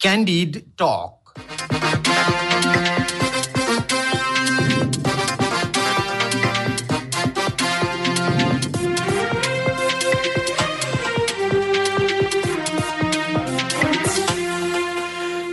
Candid 0.00 0.76
Talk. 0.76 1.23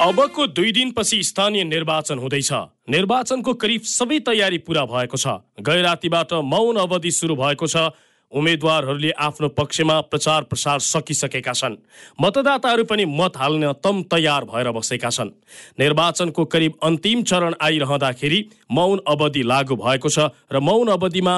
अबको 0.00 0.46
दुई 0.48 0.70
दिनपछि 0.72 1.22
स्थानीय 1.22 1.64
निर्वाचन 1.64 2.18
हुँदैछ। 2.18 2.52
निर्वाचनको 2.88 3.52
करिब 3.54 3.82
सबै 3.84 4.18
तयारी 4.24 4.58
पूरा 4.64 4.84
भएको 4.88 5.16
छ। 5.16 5.44
गै 5.60 5.80
रातिबाट 5.82 6.32
मौन 6.40 6.76
अवधि 6.80 7.10
सुरु 7.10 7.36
भएको 7.36 7.66
छ। 7.66 7.92
उम्मेद्वारहरूले 8.32 9.10
आफ्नो 9.20 9.48
पक्षमा 9.52 10.00
प्रचार 10.08 10.42
प्रसार 10.48 10.78
सकिसकेका 10.80 11.52
छन्। 11.52 11.76
मतदाताहरू 12.16 12.84
पनि 12.88 13.04
मत 13.04 13.36
हाल्न 13.36 13.72
तम 13.84 14.02
तयार 14.08 14.44
भएर 14.48 14.70
बसेका 14.72 15.10
छन्। 15.10 15.36
निर्वाचनको 15.76 16.44
करिब 16.48 16.80
अन्तिम 16.80 17.22
चरण 17.22 17.54
आइरहँदाखेरि 17.60 18.40
मौन 18.72 19.00
अवधि 19.04 19.42
लागू 19.44 19.76
भएको 19.76 20.08
छ 20.08 20.32
र 20.48 20.64
मौन 20.64 20.96
अवधिमा 20.96 21.36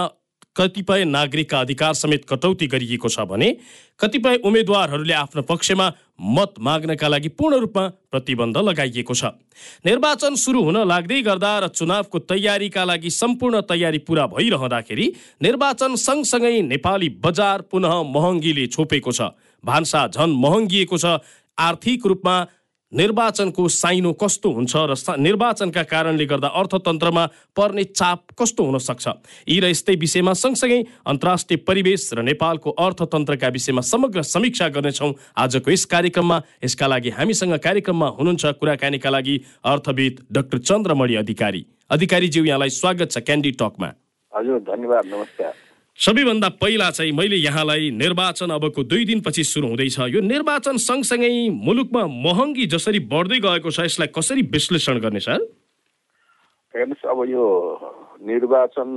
कतिपय 0.52 1.04
नागरिकका 1.08 1.60
अधिकार 1.60 1.94
समेत 1.96 2.24
कटौती 2.28 2.66
गरिएको 2.68 3.08
छ 3.08 3.24
भने 3.24 3.48
कतिपय 4.00 4.36
उम्मेद्वारहरूले 4.44 5.14
आफ्नो 5.16 5.42
पक्षमा 5.48 5.86
मत 6.22 6.54
माग्नका 6.60 7.08
लागि 7.08 7.28
पूर्ण 7.28 7.56
रूपमा 7.58 7.86
प्रतिबन्ध 8.10 8.56
लगाइएको 8.58 9.14
छ। 9.14 9.24
निर्वाचन 9.86 10.34
सुरु 10.34 10.62
हुन 10.62 10.76
लाग्दै 10.88 11.20
गर्दा 11.22 11.52
र 11.58 11.68
चुनावको 11.68 12.18
तयारीका 12.30 12.84
लागि 12.84 13.10
सम्पूर्ण 13.10 13.60
तयारी 13.60 13.98
पूरा 13.98 14.26
भइरहँदाखेरि 14.26 15.06
निर्वाचन 15.42 15.94
सँगसँगै 15.96 16.60
नेपाली 16.62 17.08
बजार 17.24 17.60
पुनः 17.70 18.02
महँगीले 18.14 18.66
छोपेको 18.66 19.12
छ। 19.12 19.34
भान्सा 19.64 20.06
झन 20.08 20.30
महँगिएको 20.38 20.98
छ। 20.98 21.18
आर्थिक 21.58 22.06
रूपमा 22.06 22.36
निर्वाचनको 22.92 23.68
साइनो 23.68 24.12
कस्तो 24.12 24.50
हुन्छ 24.52 24.76
र 24.76 24.94
निर्वाचनका 25.18 25.82
कारणले 25.82 26.24
गर्दा 26.26 26.48
अर्थतन्त्रमा 26.48 27.24
पर्ने 27.56 27.84
चाप 27.84 28.36
कस्तो 28.38 28.64
हुन 28.64 28.78
सक्छ? 28.78 29.06
यी 29.48 29.60
र 29.60 29.64
यस्तै 29.72 29.94
विषयमा 29.96 30.32
सँगसँगै 30.32 30.80
अन्तर्राष्ट्रिय 31.06 31.58
परिवेश 31.64 32.10
र 32.12 32.22
नेपालको 32.22 32.70
अर्थतन्त्रका 32.70 33.48
विषयमा 33.48 33.80
समग्र 33.80 34.22
समीक्षा 34.24 34.68
गर्नेछौँ 34.68 35.12
आजको 35.36 35.70
यस 35.70 35.84
कार्यक्रममा। 35.88 36.38
यसका 36.64 36.86
लागि 36.86 37.10
हामीसँग 37.16 37.56
कार्यक्रममा 37.58 38.08
हुनुहुन्छ 38.18 38.44
कुराकानीका 38.60 39.10
लागि 39.10 39.34
अर्थविद 39.64 40.14
डाक्टर 40.32 40.58
चन्द्रमणि 40.60 41.14
अधिकारी। 41.16 41.64
अधिकारीज्यू 41.90 42.44
यहाँलाई 42.44 42.70
स्वागत 42.72 43.10
छ 43.10 43.18
क्यान्डी 43.24 43.50
टकमा। 43.60 43.88
हजुर 44.32 44.58
धन्यवाद 44.68 45.06
नमस्कार। 45.06 45.52
सबैभन्दा 45.98 46.48
पहिला 46.60 46.90
चाहिँ 46.90 47.12
मैले 47.12 47.36
यहाँलाई 47.36 47.90
निर्वाचन 47.92 48.50
अबको 48.50 48.82
दुई 48.82 49.04
दिनपछि 49.04 49.42
सुरु 49.44 49.68
हुँदैछ। 49.68 49.98
यो 50.10 50.20
निर्वाचन 50.20 50.76
सँगसँगै 50.80 51.28
मुलुकमा 51.52 52.06
महँगी 52.26 52.66
जसरी 52.66 52.98
बढ्दै 53.06 53.38
गएको 53.38 53.70
छ 53.70 53.86
यसलाई 53.86 54.08
कसरी 54.10 54.42
विश्लेषण 54.50 54.98
गर्ने 54.98 55.20
सर? 55.20 55.40
हेर्नुहोस् 56.74 57.06
अब 57.06 57.18
यो 57.30 57.44
निर्वाचन 58.24 58.88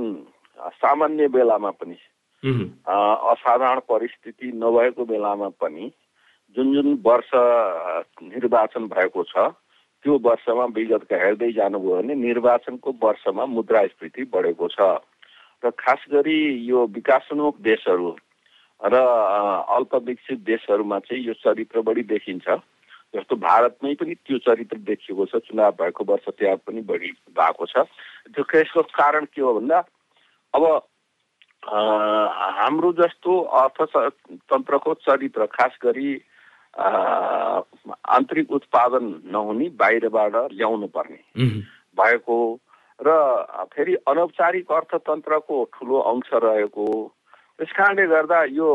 सामान्य 0.82 1.28
बेलामा 1.28 1.70
पनि 1.78 1.96
असाधारण 2.42 3.80
परिस्थिति 3.86 4.52
नभएको 4.56 5.04
बेलामा 5.04 5.48
पनि 5.62 5.90
जुन 6.56 6.74
जुन 6.74 6.88
वर्ष 7.06 7.30
निर्वाचन 8.34 8.86
भएको 8.88 9.22
छ 9.30 9.52
त्यो 10.02 10.18
वर्षमा 10.26 10.64
विगतका 10.74 11.16
हेर्दै 11.16 11.52
जानुभयो 11.52 11.96
भने 11.96 12.14
निर्वाचनको 12.14 12.90
वर्षमा 13.02 13.46
मुद्रास्फीति 13.46 14.22
बढेको 14.32 14.68
छ। 14.74 14.80
र 15.62 15.70
खास 15.78 16.04
गरी 16.12 16.38
यो 16.68 16.86
विकासोन्मुख 16.94 17.60
देशहरू 17.60 18.10
र 18.80 18.94
अल्पविकसित 19.72 20.38
देशहरूमा 20.44 20.98
चाहिँ 20.98 21.22
यो 21.24 21.34
चरित्र 21.34 21.80
बढी 21.80 22.02
देखिन्छ। 22.12 22.48
जस्तो 23.14 23.36
भारतमै 23.36 23.94
पनि 23.94 24.14
त्यो 24.16 24.38
चरित्र 24.44 24.76
देखिएको 24.84 25.24
छ 25.26 25.40
चुनाव 25.48 25.72
भएको 25.80 26.04
वर्ष 26.04 26.28
त्यहाँ 26.38 26.56
पनि 26.66 26.80
बढी 26.84 27.10
भएको 27.32 27.66
छ। 27.66 27.88
त्यो 28.34 28.44
यसको 28.60 28.82
कारण 28.92 29.24
के 29.32 29.40
हो 29.40 29.52
भन्दा 29.54 29.78
अब 30.54 30.64
हाम्रो 31.64 32.92
जस्तो 32.92 33.40
अर्थतन्त्रको 33.40 34.94
चरित्र 35.02 35.46
खास 35.48 35.78
गरी 35.82 36.10
आन्तरिक 36.76 38.50
उत्पादन 38.52 39.04
नहुने 39.32 39.68
बाहिरबाट 39.80 40.34
ल्याउनु 40.52 40.86
पर्ने 40.92 41.20
भएको 41.96 42.36
र 43.00 43.66
फेरि 43.72 43.94
अनौपचारिक 44.08 44.72
अर्थतन्त्रको 44.72 45.64
ठुलो 45.74 45.98
अंश 46.10 46.30
रहेको। 46.34 46.86
त्यस 47.58 47.72
कारणले 47.72 48.06
गर्दा 48.06 48.42
यो 48.50 48.70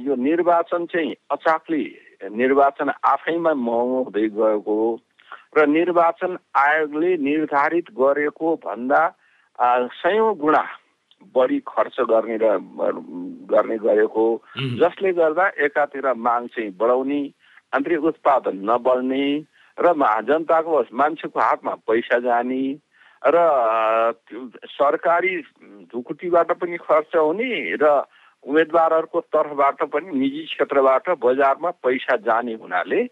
यो 0.00 0.14
निर्वाचन 0.16 0.86
चाहिँ 0.86 1.14
अचाक्ली 1.30 1.84
निर्वाचन 2.30 2.90
आफैमा 3.04 3.52
महँगो 3.54 4.02
हुँदै 4.02 4.28
गएको 4.28 4.76
र 5.56 5.66
निर्वाचन 5.66 6.36
आयोगले 6.56 7.16
निर्धारित 7.18 7.90
गरेको 7.98 8.54
भन्दा 8.64 9.02
सयौँ 9.98 10.34
गुणा 10.36 10.64
बढी 11.34 11.58
खर्च 11.66 11.96
गर्ने 12.00 12.36
र 12.36 12.56
गर्ने 13.50 13.76
गरेको 13.78 14.24
जसले 14.78 15.12
गर्दा 15.12 15.46
एकातिर 15.58 16.12
माग 16.14 16.46
चाहिँ 16.46 16.70
बढाउने 16.70 17.22
आन्तरिक 17.74 18.04
उत्पादन 18.04 18.62
नबढ्ने 18.70 19.26
र 19.78 19.92
जनताको 20.22 20.84
मान्छेको 20.92 21.40
हातमा 21.40 21.74
पैसा 21.74 22.18
जाने 22.18 22.62
र 23.26 23.36
सरकारी 24.66 25.36
ढुकुटीबाट 25.92 26.52
पनि 26.52 26.76
खर्च 26.76 27.16
हुने 27.16 27.76
र 27.76 28.04
उम्मेदवारहरूको 28.44 29.20
तर्फबाट 29.20 29.82
पनि 29.82 30.18
निजी 30.18 30.42
क्षेत्रबाट 30.42 31.10
बजारमा 31.20 31.70
पैसा 31.70 32.16
जाने 32.16 32.54
हुनाले 32.54 33.04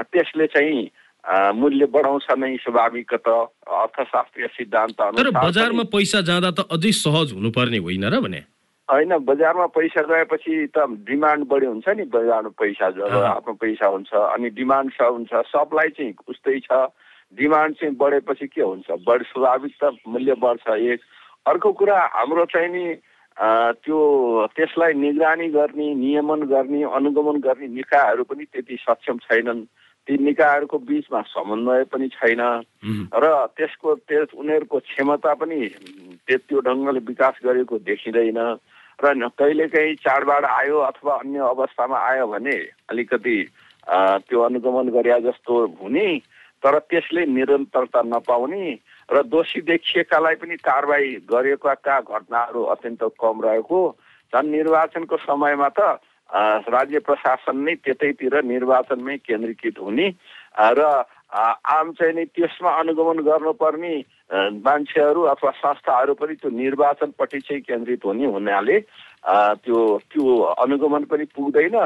त्यसले 0.00 0.46
चाहिँ 0.46 0.90
मूल्य 1.54 1.86
बढाउँछ 1.86 2.26
नै 2.38 2.56
स्वाभाविक 2.56 3.14
त 3.14 3.28
अर्थशास्त्रीय 3.68 4.46
सिद्धान्त 4.46 5.02
बजारमा 5.36 5.82
पैसा 5.82 6.20
जाँदा 6.20 6.50
त 6.50 6.60
अझै 6.70 6.92
सहज 6.92 7.32
हुनुपर्ने 7.32 7.78
होइन 7.78 8.04
र 8.04 8.20
भने? 8.20 8.40
होइन 8.90 9.16
बजारमा 9.24 9.66
पैसा 9.76 10.02
गएपछि 10.02 10.54
त 10.76 10.86
डिमान्ड 11.06 11.46
बढी 11.46 11.66
हुन्छ 11.66 11.88
नि 11.88 12.04
बजारमा 12.10 12.50
पैसा 12.58 12.90
जब 12.90 13.12
आफ्नो 13.22 13.54
पैसा 13.54 13.86
हुन्छ 13.86 14.12
अनि 14.14 14.50
डिमान्ड 14.50 14.92
छ 14.92 15.02
हुन्छ 15.14 15.30
सप्लाई 15.54 15.88
चाहिँ 15.96 16.14
उस्तै 16.28 16.58
छ। 16.66 16.88
डिमान्ड 17.38 17.76
चाहिँ 17.76 17.94
बढेपछि 17.94 18.46
के 18.46 18.62
हुन्छ? 18.62 18.90
बढी 19.06 19.24
स्वाभाविक 19.24 19.74
त 19.82 19.94
मूल्य 20.08 20.34
बढ्छ 20.34 20.66
एक। 20.90 21.00
अर्को 21.46 21.72
कुरा 21.72 21.98
हाम्रो 22.14 22.44
चाहिँ 22.50 22.68
नि 22.68 22.84
त्यो 23.80 23.98
त्यसलाई 24.56 24.92
निगरानी 24.94 25.48
गर्ने 25.48 25.94
नियमन 25.94 26.40
गर्ने 26.50 26.82
अनुगमन 26.82 27.40
गर्ने 27.40 27.68
निकायहरू 27.68 28.24
पनि 28.26 28.44
त्यति 28.44 28.76
सक्षम 28.82 29.18
छैनन्। 29.30 29.64
ती 30.08 30.18
निकायहरूको 30.18 30.78
बिचमा 30.78 31.20
समन्वय 31.30 31.84
पनि 31.94 32.08
छैन। 32.08 32.42
र 33.14 33.24
त्यसको 33.56 33.94
त्यस 34.10 34.34
उनीहरूको 34.34 34.78
क्षमता 34.90 35.34
पनि 35.38 35.60
त्यो 36.26 36.60
ढङ्गले 36.66 37.00
विकास 37.06 37.34
गरेको 37.44 37.78
देखिँदैन। 37.78 38.40
र 39.00 39.28
कहिलेकाहीँ 39.30 39.94
चाडबाड 39.96 40.44
आयो 40.46 40.78
अथवा 40.82 41.14
अन्य 41.16 41.38
अवस्थामा 41.46 41.98
आयो 42.00 42.26
भने 42.26 42.56
अलिकति 42.88 43.36
त्यो 43.88 44.40
अनुगमन 44.40 44.88
गरे 44.90 45.20
जस्तो 45.20 45.54
हुने 45.80 46.06
तर 46.62 46.78
त्यसले 46.84 47.24
निरन्तरता 47.28 48.02
नपाउने 48.04 48.66
र 49.08 49.22
दोषी 49.24 49.60
देखिएकालाई 49.62 50.34
पनि 50.36 50.56
कारवाही 50.58 51.14
गरेका 51.26 52.00
घटनाहरू 52.00 52.62
अत्यन्त 52.70 53.02
कम 53.16 53.40
रहेको 53.40 53.80
झन् 54.32 54.50
निर्वाचनको 54.50 55.16
समयमा 55.18 55.68
त 55.70 55.98
राज्य 56.68 56.98
प्रशासन 57.00 57.56
नै 57.58 57.74
त्यतैतिर 57.76 58.42
निर्वाचनमै 58.44 59.16
केन्द्रीकृत 59.18 59.78
हुने 59.80 60.08
र 60.72 60.80
आम 61.32 61.92
चाहिँ 61.92 62.14
नि 62.14 62.24
त्यसमा 62.28 62.70
अनुगमन 62.78 63.24
गर्नुपर्ने 63.24 63.94
मान्छेहरू 64.30 65.22
अथवा 65.22 65.50
संस्थाहरू 65.50 66.14
पनि 66.14 66.34
त्यो 66.34 66.50
निर्वाचनपट्टि 66.50 67.40
चाहिँ 67.40 67.62
केन्द्रित 67.62 68.04
हुने 68.04 68.26
हुनाले 68.26 68.78
त्यो 69.64 69.78
त्यो 70.10 70.24
अनुगमन 70.54 71.04
पनि 71.10 71.24
पुग्दैन। 71.34 71.76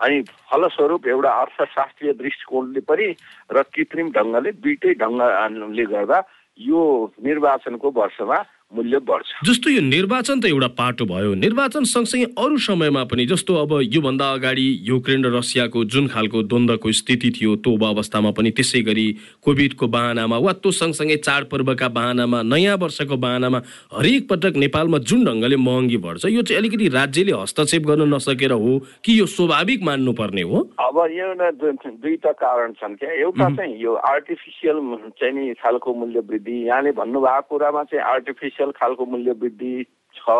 अनि 0.00 0.22
फलस्वरूप 0.48 1.06
एउटा 1.06 1.30
अर्थशास्त्रीय 1.40 2.12
दृष्टिकोणले 2.12 2.80
पनि 2.80 3.06
र 3.52 3.62
कृत्रिम 3.74 4.08
ढङ्गले 4.16 4.50
दुइटै 4.64 4.92
ढङ्गले 4.96 5.84
गर्दा 5.84 6.18
यो 6.58 6.80
निर्वाचनको 7.24 7.90
वर्षमा 7.90 8.38
मूल्य 8.72 8.98
बढ्छ। 9.02 9.26
जस्तो 9.46 9.70
यो 9.70 9.80
निर्वाचन 9.82 10.40
त 10.40 10.44
एउटा 10.46 10.66
पाटो 10.78 11.04
भयो। 11.04 11.34
निर्वाचन 11.34 11.84
सँगसँगै 11.84 12.26
अरू 12.38 12.58
समयमा 12.58 13.02
पनि 13.10 13.26
जस्तो 13.26 13.54
अब 13.56 13.72
योभन्दा 13.82 14.26
अगाडि 14.32 14.66
युक्रेन 14.88 15.24
र 15.24 15.32
रसियाको 15.36 15.84
जुन 15.84 16.06
खालको 16.08 16.42
द्वन्द्वको 16.42 16.92
स्थिति 16.92 17.30
थियो 17.30 17.56
त्यो 17.56 17.72
अवस्थामा 17.88 18.30
पनि 18.30 18.50
त्यसै 18.50 18.82
गरी 18.82 19.06
कोभिडको 19.42 19.86
बाहनामा 19.88 20.38
वा 20.38 20.52
त्यो 20.62 20.70
सँगसँगै 20.70 21.16
चाडपर्वका 21.16 21.88
बाहनामा 21.88 22.42
नयाँ 22.42 22.76
वर्षको 22.76 23.16
बाहनामा 23.16 23.58
हरेक 23.96 24.28
पटक 24.28 24.56
नेपालमा 24.56 24.98
जुन 25.02 25.24
ढङ्गले 25.24 25.56
महँगी 25.56 25.96
बढ्छ 26.06 26.24
यो 26.26 26.42
चाहिँ 26.42 26.60
अलिकति 26.60 26.88
राज्यले 26.94 27.32
हस्तक्षेप 27.42 27.82
गर्न 27.86 28.14
नसकेर 28.14 28.52
हो 28.52 28.78
कि 29.04 29.18
यो 29.18 29.26
स्वाभाविक 29.26 29.82
मान्नुपर्ने 29.82 30.42
हो? 30.42 30.58
अब 30.78 30.96
यो 31.10 31.34
दुईटा 31.34 32.32
कारण 32.38 32.72
छन् 32.78 32.94
क्या। 32.96 33.10
एउटा 33.10 33.48
चाहिँ 33.56 33.74
यो 33.82 33.94
आर्टिफिसियल 33.94 34.78
चाहिँ 35.18 35.34
नि 35.34 35.54
खालको 35.58 35.94
मूल्य 35.94 36.20
वृद्धि। 36.30 36.56
यहाँले 36.68 36.90
भन्नुभएको 36.92 37.48
कुरामा 37.50 37.82
चाहिँ 37.90 38.04
आर्टिफिसियल 38.04 38.59
खालको 38.72 39.06
मूल्य 39.06 39.32
वृद्धि 39.32 39.74
छ। 40.14 40.36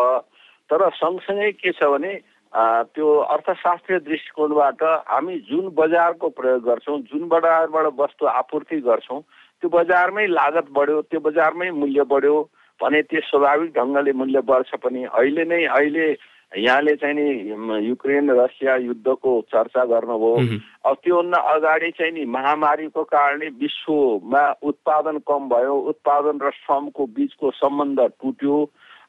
तर 0.69 0.89
सँगसँगै 0.95 1.51
के 1.51 1.71
छ 1.71 1.83
भने 1.83 2.13
त्यो 2.53 3.07
अर्थशास्त्रीय 3.33 3.99
दृष्टिकोणबाट 3.99 4.83
हामी 5.07 5.37
जुन 5.49 5.69
बजारको 5.75 6.29
प्रयोग 6.29 6.63
गर्छौँ 6.63 6.99
जुन 7.11 7.27
बजारबाट 7.27 7.85
वस्तु 7.99 8.25
आपूर्ति 8.27 8.79
गर्छौँ 8.81 9.21
त्यो 9.21 9.69
बजारमै 9.69 10.27
लागत 10.27 10.67
बढ्यो 10.71 11.01
त्यो 11.01 11.19
बजारमै 11.19 11.69
मूल्य 11.71 12.03
बढ्यो 12.11 12.37
भने 12.79 13.01
त्यो 13.03 13.21
स्वाभाविक 13.21 13.71
ढङ्गले 13.77 14.13
मूल्य 14.13 14.41
बढ्छ 14.41 14.75
पनि। 14.83 15.03
अहिले 15.05 15.43
नै 15.45 15.63
अहिले 15.65 16.05
यहाँले 16.51 16.95
चाहिँ 16.95 17.15
नि 17.15 17.87
युक्रेन 17.87 18.29
रसिया 18.39 18.75
युद्धको 18.75 19.31
चर्चा 19.51 19.83
गर्नुभयो। 19.85 20.35
अब 20.83 20.95
त्योभन्दा 21.03 21.39
अगाडि 21.53 21.89
चाहिँ 21.97 22.11
नि 22.11 22.25
महामारीको 22.27 23.03
कारणले 23.03 23.47
विश्वमा 23.55 24.43
उत्पादन 24.59 25.17
कम 25.23 25.47
भयो 25.49 25.75
उत्पादन 25.91 26.39
र 26.43 26.49
श्रमको 26.51 27.05
बिचको 27.15 27.51
सम्बन्ध 27.55 27.99
टुट्यो। 28.19 28.57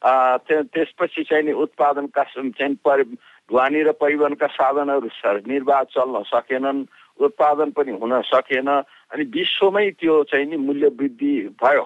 त्यसपछि 0.03 1.23
चाहिँ 1.23 1.43
नि 1.43 1.51
उत्पादनका 1.51 2.23
चाहिँ 2.23 2.75
परि 2.85 3.03
ढुवानी 3.03 3.81
र 3.83 3.91
परिवहनका 3.91 4.47
साधनहरू 4.47 5.09
निर्वाह 5.47 5.83
चल्न 5.91 6.23
सकेनन् 6.27 6.85
उत्पादन 7.19 7.71
पनि 7.71 7.91
हुन 7.99 8.21
सकेन 8.27 8.67
अनि 8.67 9.23
विश्वमै 9.35 9.89
त्यो 9.99 10.23
चाहिँ 10.31 10.47
नि 10.47 10.57
मूल्य 10.57 10.87
वृद्धि 10.99 11.33
भयो। 11.59 11.85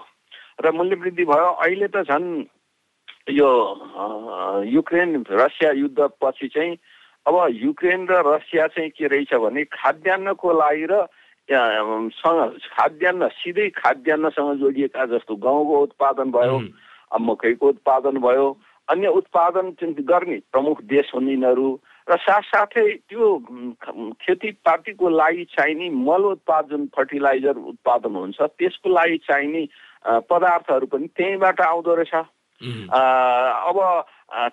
र 0.62 0.71
मूल्य 0.71 0.95
वृद्धि 0.95 1.25
भयो 1.25 1.50
अहिले 1.65 1.88
त 1.88 2.06
झन् 2.06 2.27
यो 3.27 3.50
युक्रेन 4.63 5.24
रसिया 5.31 5.71
युद्ध 5.71 6.09
पछि 6.21 6.47
चाहिँ 6.47 6.77
अब 7.25 7.35
युक्रेन 7.51 8.07
र 8.07 8.21
रसिया 8.27 8.68
चाहिँ 8.68 8.89
के 8.89 9.07
रहेछ 9.07 9.33
भने 9.35 9.63
खाद्यान्नको 9.63 10.51
लागि 10.53 10.85
र 10.91 11.06
सँग 11.50 12.57
खाद्यान्न 12.71 13.27
सिधै 13.27 13.69
खाद्यान्नसँग 13.69 14.59
जोडिएका 14.59 15.06
जस्तो 15.06 15.35
गहुँको 15.35 15.81
उत्पादन 15.81 16.31
भयो 16.31 16.59
मकैको 17.19 17.68
उत्पादन 17.68 18.18
भयो 18.19 18.47
अन्य 18.88 19.07
उत्पादन 19.07 19.75
गर्ने 19.83 20.39
प्रमुख 20.51 20.81
देश 20.88 21.12
हुन् 21.15 21.30
यिनीहरू 21.30 21.68
र 22.07 22.18
साथसाथै 22.18 22.88
त्यो 23.12 23.27
खेतीपातीको 24.23 25.09
लागि 25.09 25.44
चाहिने 25.51 25.89
मल 25.89 26.23
उत्पादन 26.31 26.85
फर्टिलाइजर 26.95 27.56
उत्पादन 27.71 28.15
हुन्छ 28.15 28.41
त्यसको 28.41 28.89
लागि 28.89 29.18
चाहिने 29.27 29.68
पदार्थहरू 30.31 30.85
पनि 30.88 31.07
त्यहीँबाट 31.07 31.62
आउँदो 31.62 31.95
रहेछ। 31.95 32.15
अब 32.62 33.77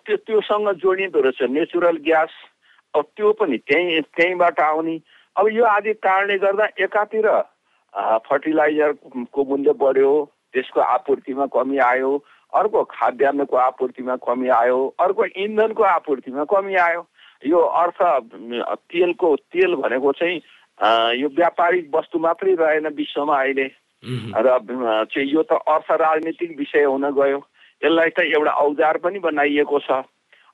त्यो 0.04 0.16
त्योसँग 0.16 0.68
जोडिँदो 0.82 1.20
रहेछ 1.20 1.42
नेचुरल 1.50 1.96
ग्यास 2.04 2.32
अब 2.94 3.04
त्यो 3.16 3.32
पनि 3.40 3.56
त्यहीँ 3.58 4.00
त्यहीँबाट 4.16 4.60
आउने। 4.60 4.96
अब 5.36 5.48
यो 5.52 5.64
आदि 5.64 5.92
कारणले 6.04 6.36
गर्दा 6.38 6.66
एकातिर 6.84 7.26
फर्टिलाइजरको 8.28 9.44
मूल्य 9.44 9.72
बढ्यो 9.80 10.12
त्यसको 10.52 10.80
आपूर्तिमा 10.80 11.46
कमी 11.54 11.78
आयो 11.78 12.12
अर्को 12.52 12.82
खाद्यान्नको 12.90 13.56
आपूर्तिमा 13.56 14.16
कमी 14.22 14.48
आयो 14.48 14.78
अर्को 15.00 15.24
इन्धनको 15.24 15.82
आपूर्तिमा 15.82 16.44
कमी 16.44 16.74
आयो। 16.74 17.02
यो 17.46 17.58
अर्थ 17.58 17.98
तेलको 18.92 19.34
तेल 19.52 19.74
भनेको 19.74 20.12
चाहिँ 20.12 20.38
यो 21.18 21.28
व्यापारिक 21.34 21.90
वस्तु 21.94 22.18
मात्रै 22.18 22.54
रहेन 22.60 22.86
विश्वमा 22.94 23.40
अहिले। 23.40 23.66
र 24.04 24.58
चाहिँ 25.10 25.28
यो 25.32 25.42
त 25.42 25.58
अर्थ 25.66 25.90
राजनीतिक 25.90 26.58
विषय 26.58 26.84
हुन 26.84 27.10
गयो। 27.10 27.40
यसलाई 27.84 28.10
त 28.10 28.18
एउटा 28.32 28.52
औजार 28.64 28.96
पनि 29.04 29.18
बनाइएको 29.28 29.78
छ। 29.86 30.02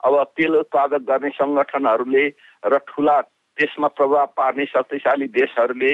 अब 0.01 0.15
तेल 0.37 0.55
उत्पादक 0.57 1.03
गर्ने 1.09 1.31
सङ्गठनहरूले 1.37 2.25
र 2.65 2.79
ठुला 2.89 3.21
त्यसमा 3.59 3.89
प्रभाव 3.99 4.27
पार्ने 4.37 4.65
शक्तिशाली 4.67 5.27
देशहरूले 5.37 5.93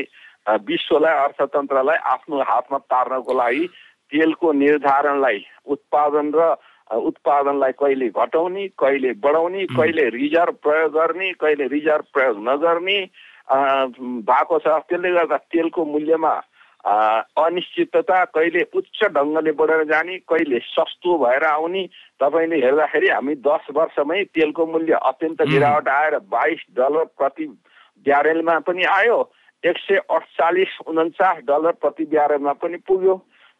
विश्वलाई 0.66 1.14
अर्थतन्त्रलाई 1.24 1.98
आफ्नो 2.06 2.42
हातमा 2.50 2.78
पार्नको 2.86 3.32
लागि 3.34 3.66
तेलको 4.12 4.52
निर्धारणलाई 4.62 5.44
उत्पादन 5.66 6.26
र 6.34 6.54
उत्पादनलाई 6.86 7.72
कहिले 7.82 8.08
घटाउने 8.14 8.66
कहिले 8.78 9.12
बढाउने 9.18 9.64
कहिले 9.74 10.08
रिजर्भ 10.14 10.54
प्रयोग 10.62 10.92
गर्ने 10.92 11.32
कहिले 11.42 11.66
रिजर्भ 11.68 12.04
प्रयोग 12.14 12.36
नगर्ने 12.48 12.98
भएको 14.30 14.58
छ। 14.58 14.66
त्यसले 14.86 15.10
गर्दा 15.10 15.36
तेलको 15.50 15.84
मूल्यमा 15.84 16.34
अनिश्चितता 16.86 18.24
कहिले 18.26 18.62
उच्च 18.74 18.98
ढङ्गले 19.14 19.52
बढेर 19.52 19.82
जाने 19.84 20.18
कहिले 20.30 20.58
सस्तो 20.64 21.16
भएर 21.18 21.44
आउने 21.44 21.82
तपाईँले 22.20 22.56
हेर्दाखेरि 22.56 23.08
हामी 23.08 23.34
दस 23.42 23.66
वर्षमै 23.74 24.22
तेलको 24.34 24.66
मूल्य 24.66 25.00
अत्यन्त 25.02 25.42
गिरावट 25.42 25.88
आएर 25.88 26.18
बाइस 26.30 26.62
डलर 26.76 27.04
प्रति 27.18 27.46
ब्यारेलमा 28.06 28.58
पनि 28.62 28.84
आयो 28.92 29.18
एक 29.64 29.78
सय 29.78 29.96
अडचालिस 30.10 30.78
उन्चास 30.86 31.36
डलर 31.48 31.72
प्रति 31.82 32.04
ब्यारेलमा 32.06 32.52
पनि 32.62 32.76
पुग्यो। 32.86 33.14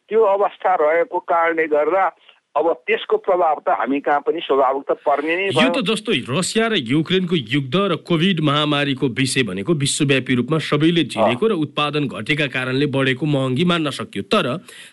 त्यो 0.09 0.23
अवस्था 0.23 0.75
रहेको 0.81 1.19
कारणले 1.27 1.65
गर्दा 1.67 2.07
अब 2.57 2.67
त्यसको 2.87 3.17
प्रभाव 3.21 3.59
त 3.61 3.69
हामी 3.77 3.99
कहाँ 4.01 4.19
पनि 4.25 4.39
स्वाभाविक 4.41 4.83
त 4.89 4.97
पर्ने 5.05 5.33
नै 5.37 5.45
यो 5.53 5.69
त 5.69 5.85
जस्तो 5.85 6.11
रसिया 6.25 6.67
र 6.67 6.75
युक्रेनको 6.81 7.35
युद्ध 7.53 7.75
र 7.93 7.95
कोभिड 8.01 8.39
महामारीको 8.41 9.07
विषय 9.13 9.43
भनेको 9.45 9.73
विश्वव्यापी 9.77 10.35
रूपमा 10.35 10.57
सबैले 10.65 11.03
झिलेको 11.05 11.47
र 11.47 11.53
उत्पादन 11.53 12.07
घटेका 12.09 12.47
कारणले 12.49 12.85
बढेको 12.89 13.25
महँगी 13.27 13.65
मान्न 13.69 13.89
सकियो। 13.93 14.23
तर 14.33 14.47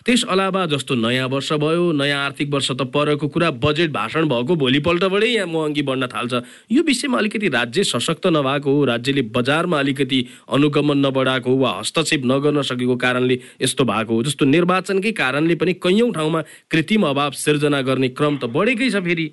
त्यस 0.05 0.23
अलावा 0.29 0.65
जस्तो 0.73 0.95
नयाँ 0.95 1.27
वर्ष 1.27 1.49
भयो 1.57 1.91
नयाँ 1.97 2.19
आर्थिक 2.25 2.53
वर्ष 2.53 2.71
त 2.71 2.85
परको 2.93 3.27
कुरा 3.33 3.49
बजेट 3.65 3.89
भाषण 3.91 4.29
भएको 4.29 4.55
भोलिपल्टबाटै 4.61 5.27
यहाँ 5.27 5.47
महँगी 5.49 5.81
बढ्न 5.89 6.07
थाल्छ। 6.13 6.33
यो 6.69 6.83
विषयमा 6.85 7.17
अलिकति 7.17 7.49
राज्य 7.49 7.83
सशक्त 7.85 8.27
नभएको 8.29 8.69
हो 8.69 8.85
राज्यले 8.85 9.21
बजारमा 9.33 9.79
अलिकति 9.79 10.21
अनुगमन 10.53 11.05
नबढाएको 11.05 11.57
वा 11.57 11.71
हस्तक्षेप 11.79 12.21
नगर्न 12.25 12.61
सकेको 12.61 12.95
कारणले 13.01 13.39
यस्तो 13.61 13.83
भएको 13.85 14.13
हो। 14.13 14.23
जस्तो 14.23 14.45
निर्वाचनकै 14.45 15.11
कारणले 15.17 15.55
पनि 15.57 15.73
कैयौँ 15.81 16.11
ठाउँमा 16.13 16.41
कृत्रिम 16.71 17.03
अभाव 17.07 17.31
सिर्जना 17.55 17.81
गर्ने 17.87 18.09
क्रम 18.11 18.37
त 18.37 18.51
बढेकै 18.51 18.91
छ 18.91 18.99
फेरि। 19.07 19.27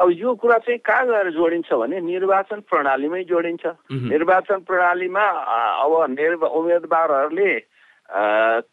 अब 0.00 0.10
यो 0.10 0.34
कुरा 0.34 0.56
चाहिँ 0.58 0.78
कहाँ 0.80 1.06
गएर 1.06 1.30
जोडिन्छ 1.30 1.70
भने 1.70 2.00
निर्वाचन 2.00 2.60
प्रणालीमै 2.66 3.22
जोडिन्छ। 3.24 3.64
निर्वाचन 4.10 4.58
प्रणालीमा 4.66 5.26
अब 5.84 5.92
निर् 6.10 6.34
उम्मेदवारहरूले 6.40 7.52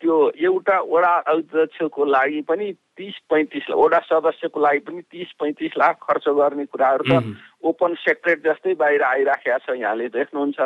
त्यो 0.01 0.16
एउटा 0.34 0.78
वडा 0.82 1.13
अध्यक्षको 1.32 2.06
लागि 2.06 2.42
पनि 2.50 2.72
तिस 2.98 3.16
पैँतिस 3.30 3.70
वडा 3.70 4.00
सदस्यको 4.10 4.60
लागि 4.60 4.80
पनि 4.88 5.01
तिस 5.13 5.30
पैँतिस 5.40 5.78
लाख 5.78 5.96
खर्च 6.01 6.25
गर्ने 6.42 6.66
कुराहरू 6.66 7.04
त 7.06 7.24
ओपन 7.63 7.94
सेक्रेट 8.01 8.44
जस्तै 8.44 8.74
बाहिर 8.82 9.01
आइराखेका 9.04 9.58
छ 9.62 9.78
यहाँले 9.78 10.08
देख्नुहुन्छ। 10.18 10.60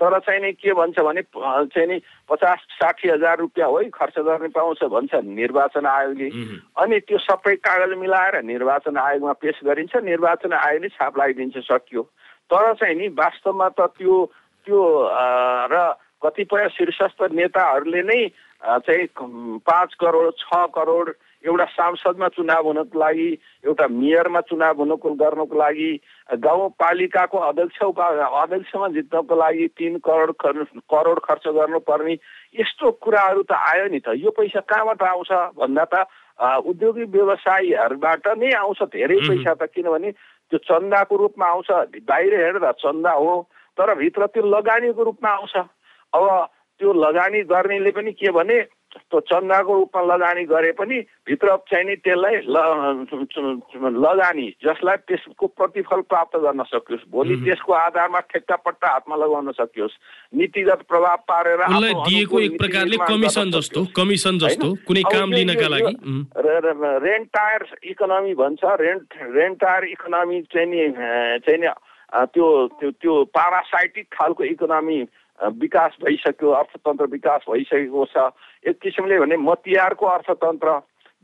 तर 0.00 0.18
चाहिँ 0.18 0.40
नि 0.40 0.52
के 0.52 0.72
भन्छ 0.72 0.98
भने 0.98 1.22
चाहिँ 1.36 1.86
नि 1.86 2.00
पचास 2.30 2.58
साठी 2.72 3.08
हजार 3.08 3.38
रुपियाँ 3.38 3.68
हो 3.68 3.82
खर्च 3.94 4.18
गर्ने 4.18 4.48
पाउँछ 4.48 4.84
भन्छ 4.84 5.14
निर्वाचन 5.14 5.86
आयोगले। 5.86 6.28
अनि 6.80 6.98
त्यो 7.04 7.18
सबै 7.18 7.54
कागज 7.60 7.92
मिलाएर 8.00 8.42
निर्वाचन 8.42 8.96
आयोगमा 8.96 9.32
पेस 9.44 9.60
गरिन्छ 9.64 9.96
निर्वाचन 10.04 10.52
आयोगले 10.52 10.88
छाप 10.88 11.18
लगाइदिन्छ 11.18 11.56
सकियो। 11.68 12.02
तर 12.50 12.72
चाहिँ 12.74 12.94
नि 12.96 13.08
वास्तवमा 13.20 13.68
त 13.68 13.92
त्यो 13.98 14.24
त्यो 14.66 14.80
र 15.72 15.76
कतिपय 16.24 16.68
शीर्षस्थ 16.68 17.20
नेताहरूले 17.32 18.02
नै 18.02 18.20
चाहिँ 18.60 19.06
पाँच 19.68 19.94
करोड 20.00 20.32
छ 20.40 20.64
करोड 20.74 21.12
एउटा 21.46 21.64
सांसदमा 21.64 22.28
चुनाव 22.36 22.66
हुनको 22.66 22.98
लागि 22.98 23.28
एउटा 23.64 23.86
मेयरमा 23.88 24.40
चुनाव 24.48 24.76
हुनको 24.76 25.10
गर्नको 25.22 25.56
लागि 25.56 25.90
गाउँपालिकाको 26.36 27.38
अध्यक्ष 27.48 27.78
अध्यक्षमा 27.82 28.88
जित्नको 28.96 29.34
लागि 29.36 29.66
तिन 29.78 29.96
करोड 30.04 30.32
करोड 30.92 31.18
खर्च 31.24 31.48
गर्नुपर्ने 31.48 32.12
यस्तो 32.60 32.90
कुराहरू 33.00 33.42
त 33.42 33.52
आयो 33.52 33.86
नि 33.88 34.00
त। 34.04 34.12
यो 34.20 34.30
पैसा 34.30 34.60
कहाँबाट 34.60 35.02
आउँछ 35.02 35.32
भन्दा 35.56 35.84
त 35.92 35.94
उद्योगिक 36.66 37.08
व्यवसायीहरूबाट 37.08 38.28
नै 38.36 38.52
आउँछ 38.60 38.82
धेरै 38.92 39.18
पैसा 39.28 39.54
त 39.54 39.70
किनभने 39.72 40.10
त्यो 40.52 40.58
चन्दाको 40.68 41.16
रूपमा 41.16 41.46
आउँछ। 41.46 41.70
बाहिर 42.04 42.34
हेर्दा 42.34 42.72
चन्दा 42.84 43.12
हो 43.16 43.32
तर 43.78 43.94
भित्र 43.96 44.26
त्यो 44.26 44.42
लगानीको 44.44 45.02
रूपमा 45.02 45.30
आउँछ। 45.30 45.56
अब 46.12 46.24
त्यो 46.80 46.92
लगानी 46.92 47.40
गर्नेले 47.48 47.90
पनि 47.96 48.12
के 48.12 48.30
भने 48.32 48.58
त्यो 48.90 49.20
चन्दाको 49.30 49.74
रूपमा 49.74 50.02
लगानी 50.02 50.44
गरे 50.44 50.70
पनि 50.78 50.98
भित्र 51.26 51.56
चाहिँ 51.70 51.84
नि 51.86 51.94
त्यसलाई 52.02 52.36
लगानी 54.06 54.46
जसलाई 54.64 54.96
त्यसको 55.06 55.46
प्रतिफल 55.46 56.00
प्राप्त 56.10 56.36
गर्न 56.42 56.62
सकियोस्। 56.66 57.06
भोलि 57.10 57.36
त्यसको 57.44 57.72
आधारमा 57.72 58.20
ठेक्कापट्टा 58.30 58.88
हातमा 58.90 59.16
लगाउन 59.16 59.50
सकियोस्। 59.58 59.94
नीतिगत 60.34 60.80
प्रभाव 60.90 61.16
पारेर 61.30 61.60
दिएको 62.08 62.40
एक 62.40 62.58
प्रकारले 62.58 62.96
कमिसन 63.06 63.50
जस्तो 63.50 63.84
कमिसन 63.96 64.38
जस्तो 64.38 64.66
कुनै 64.86 65.02
काम 65.06 65.28
लिनका 65.32 65.68
लागि 65.70 65.94
रेन्ट 67.06 67.28
टायर 67.30 67.60
इकोनोमी 67.94 68.34
भन्छ। 68.42 68.62
रेन्ट 68.82 69.06
रेन्ट 69.38 69.56
टायर 69.60 69.84
इकोनोमी 69.94 70.42
चाहिँ 70.50 70.66
नि 70.66 70.82
चाहिँ 71.46 71.60
नि 71.62 71.68
त्यो 72.34 72.46
त्यो 72.82 73.12
पारासाइटिक 73.30 74.06
खालको 74.12 74.44
इकोनोमी 74.44 74.98
विकास 75.40 75.96
भइसक्यो 76.04 76.50
अर्थतन्त्र 76.50 77.06
विकास 77.06 77.40
भइसकेको 77.50 78.04
छ। 78.12 78.30
एक 78.68 78.78
किसिमले 78.82 79.18
भने 79.20 79.36
मतियारको 79.40 80.06
अर्थतन्त्र 80.06 80.70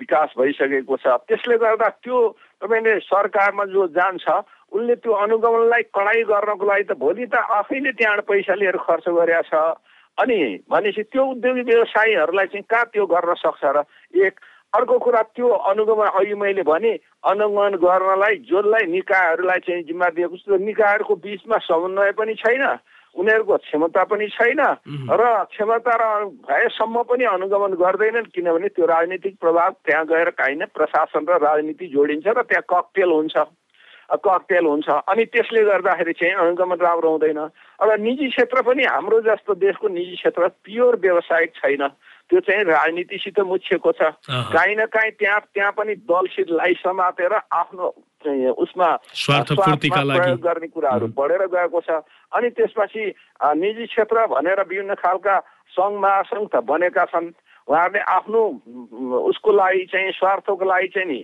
विकास 0.00 0.34
भइसकेको 0.38 0.96
छ। 0.96 1.06
त्यसले 1.28 1.56
गर्दा 1.56 1.88
त्यो 2.00 2.18
तपाईँले 2.62 2.98
सरकारमा 3.04 3.64
जो 3.72 3.86
जान्छ 3.92 4.24
उसले 4.72 4.94
त्यो 4.96 5.12
अनुगमनलाई 5.12 5.82
कडाइ 5.94 6.22
गर्नको 6.32 6.66
लागि 6.66 6.84
त 6.84 6.92
भोलि 6.96 7.26
त 7.26 7.34
आफैले 7.36 7.92
त्यहाँबाट 7.92 8.24
पैसा 8.26 8.54
लिएर 8.56 8.76
खर्च 8.76 9.06
गरेका 9.08 9.42
छ। 9.48 9.54
अनि 10.18 10.64
भनेपछि 10.70 11.02
त्यो 11.12 11.24
उद्योगी 11.36 11.62
व्यवसायीहरूलाई 11.68 12.46
चाहिँ 12.46 12.64
कहाँ 12.64 12.84
त्यो 12.92 13.06
गर्न 13.06 13.34
सक्छ 13.36 13.64
र 13.76 13.84
एक 14.16 14.40
अर्को 14.74 14.98
कुरा 14.98 15.22
त्यो 15.36 15.48
अनुगमन 15.70 16.08
अघि 16.20 16.34
मैले 16.34 16.62
भने 16.64 16.92
अनुगमन 17.24 17.76
गर्नलाई 17.84 18.36
जसलाई 18.48 18.84
निकायहरूलाई 18.92 19.58
चाहिँ 19.66 19.82
जिम्मा 19.84 20.08
दिएको 20.16 20.36
छ 20.36 20.60
निकायहरूको 20.60 21.14
बिचमा 21.20 21.58
समन्वय 21.68 22.12
पनि 22.16 22.34
छैन। 22.34 22.64
उनीहरूको 23.16 23.56
क्षमता 23.56 24.04
पनि 24.04 24.26
छैन 24.28 24.60
र 25.10 25.22
क्षमता 25.50 25.94
र 25.96 26.04
भएसम्म 26.46 27.02
पनि 27.02 27.24
अनुगमन 27.24 27.72
गर्दैनन् 27.80 28.32
किनभने 28.34 28.68
त्यो 28.68 28.86
राजनीतिक 28.86 29.34
प्रभाव 29.40 29.70
त्यहाँ 29.86 30.04
गएर 30.06 30.30
काहीँ 30.30 30.56
न 30.56 30.64
प्रशासन 30.74 31.26
र 31.28 31.38
राजनीति 31.40 31.86
जोडिन्छ 31.86 32.26
र 32.26 32.42
त्यहाँ 32.42 32.66
ककटेल 32.70 33.10
हुन्छ। 33.10 33.36
ककटेल 34.06 34.66
हुन्छ। 34.66 34.88
अनि 34.88 35.24
त्यसले 35.24 35.62
गर्दाखेरि 35.64 36.12
चाहिँ 36.12 36.34
अनुगमन 36.34 36.78
राम्रो 36.78 37.10
हुँदैन। 37.10 37.38
अब 37.82 37.88
निजी 37.98 38.28
क्षेत्र 38.28 38.62
पनि 38.62 38.84
हाम्रो 38.84 39.20
जस्तो 39.20 39.54
देशको 39.54 39.88
निजी 39.88 40.14
क्षेत्र 40.14 40.48
प्योर 40.62 40.96
व्यवसायिक 40.96 41.50
छैन। 41.56 41.82
त्यो 42.30 42.40
चाहिँ 42.40 42.64
राजनीतिसित 42.64 43.40
मुछिएको 43.40 43.92
छ। 43.92 44.02
काहीँ 44.30 44.76
न 44.76 44.86
काहीँ 44.86 45.10
त्यहाँ 45.10 45.40
त्यहाँ 45.54 45.72
पनि 45.72 45.94
दलसितलाई 46.06 46.74
समातेर 46.86 47.32
आफ्नो 47.34 47.86
उसमा 48.26 48.88
स्वार्थ 49.14 49.52
प्रयोग 49.52 50.40
गर्ने 50.40 50.68
कुराहरू 50.74 51.06
बढेर 51.14 51.46
गएको 51.46 51.80
छ। 51.80 51.90
अनि 52.34 52.48
त्यसपछि 52.50 53.04
निजी 53.62 53.86
क्षेत्र 53.86 54.26
भनेर 54.34 54.60
विभिन्न 54.66 54.94
खालका 54.94 55.34
सङ्घ 55.76 55.94
महासङ्घ 56.00 56.46
त 56.50 56.56
बनेका 56.66 57.04
छन्। 57.12 57.32
उहाँहरूले 57.68 58.00
आफ्नो 58.00 58.40
उसको 59.30 59.50
लागि 59.52 59.84
चाहिँ 59.92 60.12
स्वार्थको 60.18 60.64
लागि 60.64 60.88
चाहिँ 60.94 61.08
नि 61.08 61.20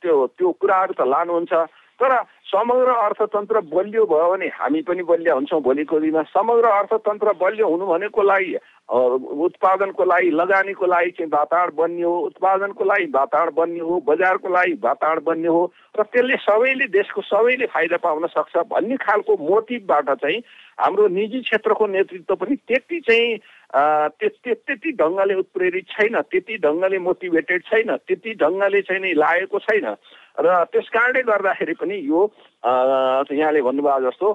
त्यो 0.00 0.14
त्यो 0.36 0.48
कुराहरू 0.60 0.92
त 0.94 1.02
लानुहुन्छ। 1.04 1.52
तर 2.00 2.12
समग्र 2.50 2.90
अर्थतन्त्र 3.06 3.60
बलियो 3.72 4.04
भयो 4.10 4.30
भने 4.32 4.46
हामी 4.58 4.80
पनि 4.82 5.02
बलिया 5.04 5.34
हुन्छौँ 5.34 5.60
भोलिको 5.62 6.00
दिनमा। 6.00 6.22
समग्र 6.32 6.68
अर्थतन्त्र 6.80 7.32
बलियो 7.40 7.68
हुनु 7.68 7.86
भनेको 7.86 8.22
लागि 8.22 8.56
उत्पादनको 8.90 10.04
लागि 10.04 10.30
लगानीको 10.30 10.86
लागि 10.86 11.10
चाहिँ 11.18 11.30
वातावरण 11.30 11.76
बन्ने 11.76 12.02
हो 12.02 12.14
उत्पादनको 12.26 12.84
लागि 12.84 13.06
वातावरण 13.14 13.54
बन्ने 13.54 13.80
हो 13.80 14.00
बजारको 14.08 14.48
लागि 14.48 14.72
वातावरण 14.82 15.24
बन्ने 15.24 15.48
हो। 15.48 15.62
र 15.98 16.02
त्यसले 16.02 16.36
सबैले 16.42 16.86
देशको 16.90 17.20
सबैले 17.22 17.66
फाइदा 17.70 17.96
पाउन 18.02 18.26
सक्छ 18.34 18.56
भन्ने 18.72 18.96
खालको 18.98 19.36
मोटिभबाट 19.36 20.10
चाहिँ 20.10 20.42
हाम्रो 20.80 21.06
निजी 21.06 21.40
क्षेत्रको 21.46 21.86
नेतृत्व 21.86 22.34
पनि 22.34 22.56
त्यति 22.66 23.00
चाहिँ 23.06 23.38
त्यति 23.70 24.92
ढङ्गले 24.98 25.34
उत्प्रेरित 25.38 25.86
छैन 25.94 26.20
त्यति 26.26 26.56
ढङ्गले 26.64 26.98
मोटिभेटेड 26.98 27.62
छैन 27.70 27.96
त्यति 27.96 28.34
ढङ्गले 28.42 28.80
चाहिँ 28.82 29.02
नि 29.02 29.12
लागेको 29.14 29.58
छैन। 29.58 29.94
र 30.38 30.64
त्यस 30.72 30.88
कारणले 30.94 31.22
गर्दाखेरि 31.22 31.74
पनि 31.74 31.96
यो 32.06 32.20
यहाँले 32.64 33.62
भन्नुभयो 33.62 34.10
जस्तो 34.10 34.28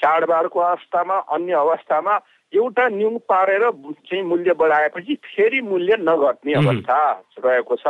चाडबाडको 0.00 0.60
अवस्थामा 0.60 1.16
अन्य 1.34 1.52
अवस्थामा 1.54 2.14
एउटा 2.52 2.88
न्युङ 2.88 3.16
पारेर 3.28 3.70
चाहिँ 3.70 4.22
मूल्य 4.22 4.52
बढाएपछि 4.54 5.14
फेरि 5.24 5.60
मूल्य 5.60 5.96
नघट्ने 6.00 6.52
अवस्था 6.54 6.98
रहेको 7.44 7.76
छ। 7.76 7.86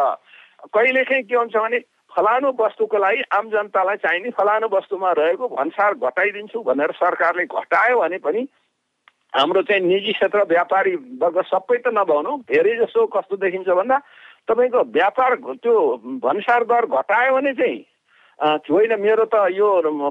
कहिलेकाहीँ 0.75 1.23
के 1.23 1.37
हुन्छ 1.37 1.57
भने 1.57 1.79
फलानु 2.11 2.53
वस्तुको 2.61 2.99
लागि 2.99 3.23
आम 3.37 3.49
जनतालाई 3.51 3.97
चाहिने 4.03 4.31
फलानु 4.33 4.67
वस्तुमा 4.73 5.13
रहेको 5.13 5.49
भन्सार 5.49 5.95
घटाइदिन्छु 6.01 6.63
भनेर 6.65 6.91
सरकारले 6.97 7.45
घटायो 7.45 8.01
भने 8.01 8.19
पनि 8.25 8.43
हाम्रो 9.37 9.63
चाहिँ 9.69 9.83
निजी 9.85 10.13
क्षेत्र 10.13 10.43
व्यापारी 10.49 10.95
वर्ग 11.21 11.41
सबै 11.45 11.79
त 11.79 11.93
नभनौँ 11.93 12.41
धेरै 12.49 12.75
जसो 12.81 13.07
कस्तो 13.13 13.37
देखिन्छ 13.37 13.69
भन्दा 13.69 13.97
तपाईँको 14.49 14.81
व्यापार 14.95 15.35
त्यो 15.59 15.75
भन्सार 16.23 16.65
दर 16.65 16.87
घटायो 16.87 17.35
भने 17.37 17.53
चाहिँ 17.55 17.85
होइन 18.39 18.93
मेरो 19.01 19.25
त 19.33 19.49
यो 19.53 19.69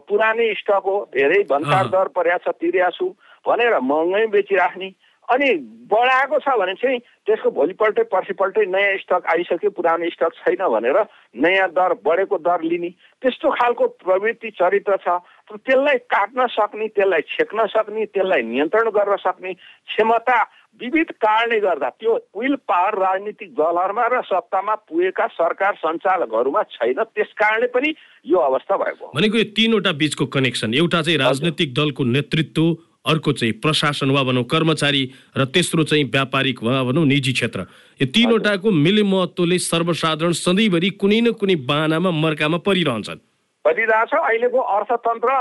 पुरानै 0.10 0.54
स्टक 0.60 0.84
हो 0.86 0.96
धेरै 1.13 1.42
भन्सार 1.50 1.88
दर 1.94 2.08
परेको 2.15 2.51
छ 2.51 2.56
तिर्या 2.58 2.89
छु 2.98 3.10
भनेर 3.46 3.80
महँगै 3.80 4.25
बेचिराख्ने। 4.34 4.89
अनि 5.30 5.50
बढाएको 5.89 6.38
छ 6.39 6.54
भने 6.58 6.74
चाहिँ 6.82 7.00
त्यसको 7.25 7.50
भोलिपल्टै 7.51 8.04
पर्सिपल्टै 8.10 8.65
नयाँ 8.65 8.98
स्टक 8.98 9.22
आइसक्यो 9.34 9.70
पुरानो 9.77 10.10
स्टक 10.10 10.34
छैन 10.42 10.62
भनेर 10.74 10.98
नयाँ 11.36 11.70
दर 11.70 11.94
बढेको 12.01 12.38
दर 12.42 12.62
लिने। 12.62 12.89
त्यस्तो 13.22 13.50
खालको 13.58 13.88
प्रवृत्ति 14.01 14.50
चरित्र 14.58 14.98
छ। 15.06 15.08
त्यसलाई 15.50 15.98
काट्न 16.10 16.46
सक्ने 16.50 16.88
त्यसलाई 16.94 17.22
छेक्न 17.30 17.65
सक्ने 17.74 18.06
त्यसलाई 18.06 18.42
नियन्त्रण 18.42 18.89
गर्न 18.89 19.15
सक्ने 19.22 19.54
क्षमता 19.54 20.38
विविध 20.82 21.12
कारणले 21.24 21.60
गर्दा 21.60 21.89
त्यो 21.89 22.13
विल 22.39 22.55
पावर 22.67 22.98
राजनीतिक 23.00 23.53
दलहरूमा 23.55 24.05
र 24.12 24.22
सत्तामा 24.27 24.75
पुगेका 24.88 25.27
सरकार 25.34 25.74
सञ्चालकहरूमा 25.84 26.63
छैन। 26.72 27.00
त्यस 27.15 27.32
कारणले 27.39 27.67
पनि 27.72 27.94
यो 28.25 28.39
अवस्था 28.39 28.77
भएको 28.77 29.12
भनेको 29.15 29.38
यो 29.38 29.44
तिनवटा 29.55 29.91
बिचको 30.01 30.25
कनेक्सन 30.36 30.74
एउटा 30.74 31.01
चाहिँ 31.01 31.17
राजनैतिक 31.20 31.74
दलको 31.74 32.03
नेतृत्व 32.03 32.65
अर्को 33.05 33.32
चाहिँ 33.32 33.53
प्रशासन 33.62 34.10
वा 34.12 34.24
भनौँ 34.24 34.44
कर्मचारी 34.51 35.03
र 35.38 35.46
तेस्रो 35.53 35.84
चाहिँ 35.86 36.03
व्यापारिक 36.12 36.63
वा 36.63 36.84
भनौँ 36.84 37.05
निजी 37.05 37.34
क्षेत्र। 37.34 37.60
यो 38.00 38.05
तिनवटाको 38.12 38.72
मिलिमहत्वले 38.72 39.58
सर्वसाधारण 39.62 40.32
सधैँभरि 40.36 40.89
कुनै 41.01 41.20
न 41.22 41.32
कुनै 41.39 41.55
बाहनामा 41.70 42.12
मर्कामा 42.12 42.58
परिरहन्छन्। 42.65 43.22
परिरहेछ। 43.65 44.13
अहिलेको 44.15 44.60
अर्थतन्त्र 44.60 45.32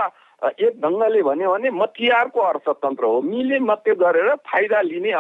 एक 0.43 0.81
ढङ्गले 0.83 1.23
भन्यो 1.23 1.53
भने 1.53 1.71
मतियारको 1.71 2.41
अर्थतन्त्र 2.43 3.05
हो। 3.05 3.21
मिले 3.23 3.59
मत्य 3.61 3.95
गरेर 4.03 4.35
फाइदा 4.45 4.81
लिने 4.83 5.13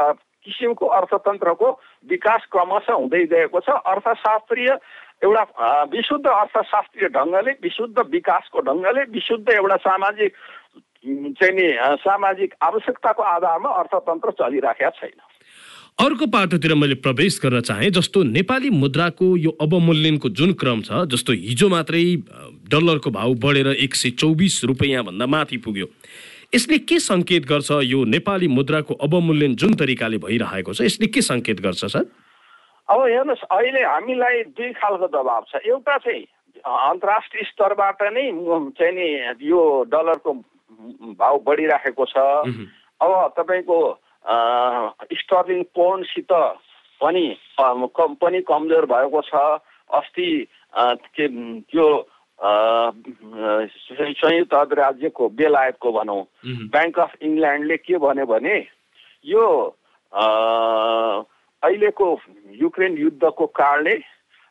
किसिमको 0.45 0.87
अर्थतन्त्रको 0.87 1.69
विकास 2.07 2.47
क्रमशः 2.53 2.95
हुँदै 2.95 3.25
गएको 3.33 3.61
छ। 3.61 3.69
अर्थशास्त्रीय 3.93 4.71
एउटा 5.25 5.45
विशुद्ध 5.93 6.27
अर्थशास्त्रीय 6.27 7.09
ढङ्गले 7.17 7.53
विशुद्ध 7.63 7.99
विकासको 8.13 8.61
ढङ्गले 8.61 9.03
विशुद्ध 9.13 9.49
एउटा 9.51 9.77
सामाजिक 9.89 10.33
चाहिँ 11.05 11.55
नि 11.55 11.67
सामाजिक 12.01 12.55
आवश्यकताको 12.63 13.23
आधारमा 13.23 13.71
अर्थतन्त्र 13.81 14.31
चलिराखेका 14.41 14.91
छैन। 14.91 15.19
अर्को 15.99 16.27
पाटोतिर 16.27 16.75
मैले 16.75 16.95
प्रवेश 17.01 17.39
गर्न 17.43 17.61
चाहेँ 17.61 17.91
जस्तो 17.95 18.23
नेपाली 18.27 18.71
मुद्राको 18.75 19.27
यो 19.37 19.51
अवमूल्यनको 19.63 20.29
जुन 20.29 20.53
क्रम 20.61 20.81
छ 20.83 21.05
जस्तो 21.13 21.33
हिजो 21.33 21.69
मात्रै 21.71 22.03
डलरको 22.71 23.11
भाउ 23.11 23.35
बढेर 23.45 23.67
एक 23.77 23.95
सय 23.95 24.11
चौबिस 24.21 24.65
रुपियाँभन्दा 24.65 25.27
माथि 25.27 25.57
पुग्यो। 25.65 25.87
यसले 26.55 26.79
के 26.89 26.99
सङ्केत 27.01 27.45
गर्छ 27.47 27.71
यो 27.85 28.05
नेपाली 28.07 28.49
मुद्राको 28.49 28.95
अवमूल्यन 29.05 29.55
जुन 29.57 29.75
तरिकाले 29.75 30.19
भइरहेको 30.25 30.73
छ 30.75 30.81
यसले 30.87 31.07
के 31.07 31.23
सङ्केत 31.23 31.61
गर्छ 31.61 31.85
सर? 31.85 32.05
अब 32.89 33.01
हेर्नुहोस् 33.01 33.45
अहिले 33.51 33.83
हामीलाई 33.85 34.43
दुई 34.55 34.73
खालको 34.79 35.07
दबाब 35.09 35.45
छ। 35.51 35.61
एउटा 35.67 35.97
चाहिँ 36.05 36.23
अन्तर्राष्ट्रिय 36.65 37.45
स्तरबाट 37.51 38.03
नै 38.15 38.25
चाहिँ 38.79 38.95
नि 38.95 39.09
यो 39.49 39.61
डलरको 39.93 40.33
भाउ 41.21 41.39
बढिराखेको 41.47 42.05
छ। 42.07 42.17
अब 43.01 43.13
तपाईँको 43.39 43.79
स्टर्लिङ 45.21 45.63
पोन्डसित 45.77 46.33
पनि 47.01 47.25
पनि 47.61 48.41
कमजोर 48.49 48.85
भएको 48.87 49.21
छ। 49.29 49.35
अस्ति 49.91 50.29
के 51.17 51.27
त्यो 51.61 51.87
संयुक्त 52.41 54.55
अरब 54.55 54.73
राज्यको 54.75 55.29
बेलायतको 55.39 55.93
भनौँ। 55.93 56.23
ब्याङ्क 56.45 56.99
अफ 56.99 57.15
इङ्ल्यान्डले 57.23 57.77
के 57.77 57.99
भन्यो 57.99 58.27
भने 58.27 58.67
यो 59.27 59.47
अहिलेको 60.13 62.07
युक्रेन 62.61 62.99
युद्धको 62.99 63.47
कारणले 63.47 63.95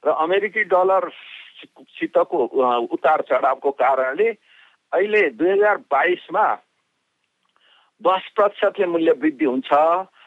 र 0.03 0.09
अमेरिकी 0.09 0.63
डलर 0.71 1.09
सितको 1.99 2.37
उतार 2.91 3.21
चढावको 3.29 3.71
कारणले 3.71 4.29
अहिले 4.93 5.29
दुई 5.29 5.49
हजार 5.49 5.77
बाइसमा 5.91 6.45
दस 8.01 8.23
प्रतिशतले 8.35 8.85
मूल्य 8.85 9.11
वृद्धि 9.21 9.45
हुन्छ। 9.45 9.73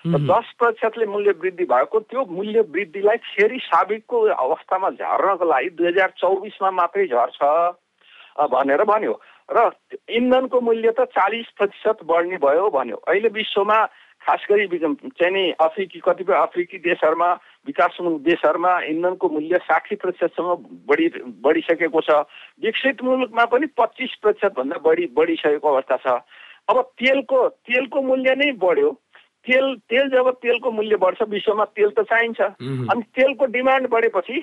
दस 0.06 0.52
प्रतिशतले 0.58 1.06
मूल्य 1.06 1.30
वृद्धि 1.42 1.64
भएको 1.64 2.00
त्यो 2.00 2.24
मूल्य 2.30 2.60
वृद्धिलाई 2.70 3.16
फेरि 3.26 3.58
साबिकको 3.62 4.20
अवस्थामा 4.36 4.90
झर्नको 4.90 5.44
लागि 5.44 5.70
दुई 5.70 5.86
हजार 5.86 6.12
चौबिसमा 6.18 6.70
मात्रै 6.70 7.06
झर्छ 7.06 7.40
भनेर 8.52 8.82
भन्यो। 8.84 9.20
र 9.48 9.70
इन्धनको 10.10 10.60
मूल्य 10.60 10.90
त 10.90 11.10
चालिस 11.10 11.46
प्रतिशत 11.58 11.98
बढ्ने 12.04 12.36
भयो 12.38 12.68
भन्यो। 12.70 12.96
अहिले 13.08 13.28
विश्वमा 13.34 13.78
खास 14.22 14.46
गरी 14.50 14.66
चाहिँ 14.68 15.32
नि 15.32 15.50
अफ्रिकी 15.60 16.00
कतिपय 16.02 16.34
अफ्रिकी 16.34 16.78
देशहरूमा 16.78 17.30
विकासमुख 17.66 18.20
देशहरूमा 18.22 18.72
इन्धनको 18.90 19.28
मूल्य 19.28 19.58
साठी 19.64 19.96
प्रतिशतसम्म 19.96 20.54
बढी 20.86 21.06
बढिसकेको 21.42 22.00
छ। 22.00 22.10
विकसित 22.62 23.02
मुलुकमा 23.02 23.44
पनि 23.46 23.66
पच्चिस 23.78 24.14
प्रतिशतभन्दा 24.22 24.78
बढी 24.82 25.06
बढिसकेको 25.14 25.68
अवस्था 25.68 25.96
छ। 25.96 26.20
अब 26.68 26.82
तेलको 26.98 27.48
तेलको 27.48 28.02
मूल्य 28.02 28.34
नै 28.34 28.50
बढ्यो। 28.58 28.90
तेल 29.46 29.74
तेल 29.90 30.08
जब 30.10 30.30
तेलको 30.42 30.70
मूल्य 30.70 30.96
बढ्छ 30.96 31.22
विश्वमा 31.28 31.64
तेल 31.76 31.90
त 31.90 32.02
चाहिन्छ। 32.10 32.40
अनि 32.40 33.02
तेलको 33.14 33.46
डिमान्ड 33.46 33.88
बढेपछि 33.88 34.40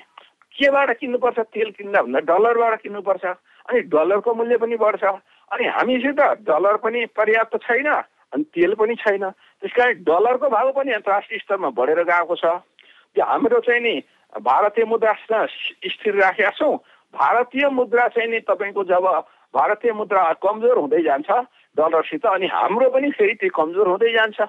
केबाट 0.56 0.90
किन्नुपर्छ 1.00 1.40
तेल 1.40 1.70
किन्दा 1.78 2.02
भन्दा 2.02 2.20
डलरबाट 2.30 2.82
किन्नुपर्छ 2.82 3.26
अनि 3.26 3.80
डलरको 3.92 4.34
मूल्य 4.34 4.58
पनि 4.58 4.76
बढ्छ। 4.78 5.04
अनि 5.52 5.66
हामीसित 5.68 6.20
डलर 6.48 6.78
पनि 6.84 7.06
पर्याप्त 7.18 7.58
छैन 7.64 7.88
अनि 8.34 8.44
तेल 8.56 8.74
पनि 8.80 8.96
छैन। 8.96 9.30
त्यस 9.30 9.72
कारण 9.76 10.04
डलरको 10.04 10.50
भाउ 10.50 10.72
पनि 10.72 10.92
अन्तर्राष्ट्रिय 10.94 11.40
स्तरमा 11.40 11.70
बढेर 11.78 12.04
गएको 12.04 12.36
छ। 12.36 12.46
त्यो 13.16 13.26
हाम्रो 13.26 13.60
चाहिँ 13.60 13.82
नि 13.82 13.96
भारतीय 14.34 14.86
मुद्रा 14.86 15.14
स्थिर 15.14 16.16
राखेका 16.16 16.50
छौँ। 16.58 16.76
भारतीय 17.14 17.70
मुद्रा 17.70 18.08
चाहिँ 18.08 18.30
नि 18.30 18.40
तपाईँको 18.42 18.84
जब 18.90 19.06
भारतीय 19.54 19.92
मुद्रा 19.94 20.22
कमजोर 20.42 20.78
हुँदै 20.78 21.02
जान्छ 21.04 21.30
डलरसित 21.78 22.26
अनि 22.26 22.48
हाम्रो 22.50 22.90
पनि 22.90 23.10
फेरि 23.12 23.34
त्यो 23.38 23.50
कमजोर 23.54 23.88
हुँदै 23.88 24.12
जान्छ। 24.14 24.42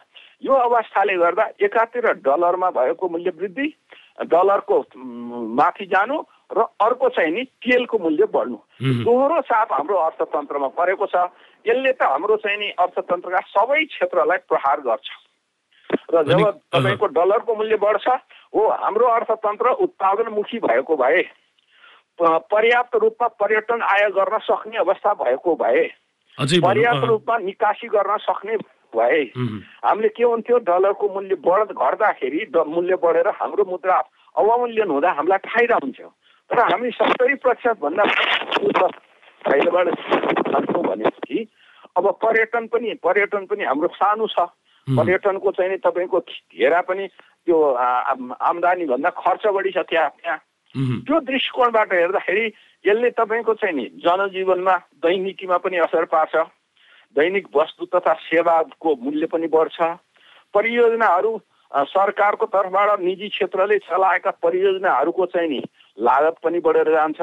यो 0.44 0.52
अवस्थाले 0.52 1.16
गर्दा 1.16 1.44
एकातिर 1.64 2.06
डलरमा 2.20 2.70
भएको 2.70 3.08
मूल्य 3.08 3.30
वृद्धि 3.38 3.68
डलरको 4.28 4.76
माथि 5.58 5.86
जानु 5.86 6.16
र 6.52 6.62
अर्को 6.80 7.08
चाहिँ 7.08 7.32
नि 7.34 7.42
तेलको 7.64 7.98
मूल्य 7.98 8.24
बढ्नु। 8.30 8.58
दोहोरो 9.04 9.40
साप 9.42 9.72
हाम्रो 9.72 9.96
अर्थतन्त्रमा 9.98 10.68
परेको 10.76 11.06
छ। 11.06 11.16
यसले 11.66 11.92
त 11.92 12.02
हाम्रो 12.04 12.36
चाहिँ 12.36 12.58
नि 12.58 12.68
अर्थतन्त्रका 12.78 13.40
सबै 13.50 13.84
क्षेत्रलाई 13.84 14.38
प्रहार 14.48 14.80
गर्छ। 14.86 15.08
र 16.12 16.22
जब 16.28 16.60
तपाईँको 16.72 17.06
डलरको 17.16 17.54
मूल्य 17.54 17.76
बढ्छ 17.80 18.06
हो 18.54 18.68
हाम्रो 18.84 19.06
अर्थतन्त्र 19.08 19.70
उत्पादनमुखी 19.82 20.58
भएको 20.60 20.96
भए 20.96 21.22
पर्याप्त 22.20 22.94
रूपमा 23.02 23.28
पर्यटन 23.40 23.80
आय 23.82 24.08
गर्न 24.14 24.38
सक्ने 24.44 24.76
अवस्था 24.78 25.12
भएको 25.24 25.54
भए 25.56 25.82
पर्याप्त 26.38 27.04
रूपमा 27.08 27.38
निकासी 27.38 27.88
गर्न 27.88 28.16
सक्ने 28.22 28.56
भए। 28.94 29.22
हामीले 29.84 30.08
के 30.08 30.24
हुन्थ्यो? 30.24 30.58
डलरको 30.64 31.08
मूल्य 31.14 31.34
बढ 31.44 31.72
घट्दाखेरि 31.72 32.40
मूल्य 32.54 32.96
बढेर 33.02 33.28
हाम्रो 33.40 33.64
मुद्रा 33.70 33.96
अवमूल्यन 34.36 34.90
हुँदा 34.90 35.10
हामीलाई 35.12 35.38
फाइदा 35.46 35.76
हुन्थ्यो। 35.82 36.08
तर 36.50 36.58
हामी 36.62 36.90
सत्तरी 36.90 37.34
प्रतिशतभन्दा 37.42 38.04
फाइदाबाट 39.44 39.88
भनेपछि 40.84 41.46
अब 41.96 42.10
पर्यटन 42.22 42.66
पनि 42.66 42.94
पर्यटन 43.04 43.44
पनि 43.46 43.64
हाम्रो 43.64 43.88
सानो 43.94 44.26
छ। 44.26 44.38
पर्यटनको 44.86 45.50
चाहिँ 45.50 45.70
नि 45.70 45.76
तपाईँको 45.80 46.18
घेरा 46.20 46.80
पनि 46.84 47.06
त्यो 47.08 47.56
आमदानी 48.44 48.84
भन्दा 48.86 49.10
खर्च 49.16 49.46
बढी 49.46 49.70
छ 49.70 49.78
त्यहाँ। 49.88 50.10
त्यहाँ 50.10 50.38
त्यो 50.74 51.20
दृष्टिकोणबाट 51.20 51.92
हेर्दाखेरि 51.92 52.44
यसले 52.84 53.10
तपाईँको 53.16 53.54
चाहिँ 53.54 53.76
नि 53.76 53.84
जनजीवनमा 54.04 54.76
दैनिकीमा 55.00 55.56
पनि 55.64 55.76
असर 55.86 56.04
पार्छ। 56.12 56.34
दैनिक 57.16 57.46
वस्तु 57.56 57.84
तथा 57.94 58.12
सेवाको 58.22 58.94
मूल्य 59.02 59.26
पनि 59.32 59.46
बढ्छ। 59.48 59.78
परियोजनाहरू 60.54 61.32
सरकारको 61.72 62.46
तर्फबाट 62.46 63.00
निजी 63.00 63.28
क्षेत्रले 63.28 63.78
चलाएका 63.86 64.30
परियोजनाहरूको 64.42 65.26
चाहिँ 65.26 65.48
नि 65.48 65.62
लागत 65.98 66.36
पनि 66.44 66.58
बढेर 66.60 66.90
जान्छ। 66.92 67.20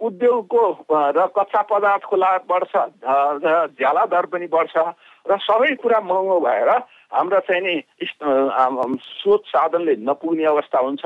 उद्योगको 0.00 0.64
र 0.90 1.26
कच्चा 1.36 1.62
पदार्थको 1.70 2.16
लागत 2.16 2.44
बढ्छ 2.48 2.72
ज्याला 3.76 4.04
दर 4.06 4.26
पनि 4.32 4.46
बढ्छ 4.46 4.76
र 5.26 5.36
सबै 5.40 5.74
कुरा 5.82 6.00
महँगो 6.00 6.38
भएर 6.40 6.70
हाम्रा 7.12 7.40
चाहिँ 7.48 7.62
नि 7.62 7.74
स्रोत 8.04 9.42
साधनले 9.46 9.94
नपुग्ने 10.04 10.44
अवस्था 10.46 10.78
हुन्छ। 10.78 11.04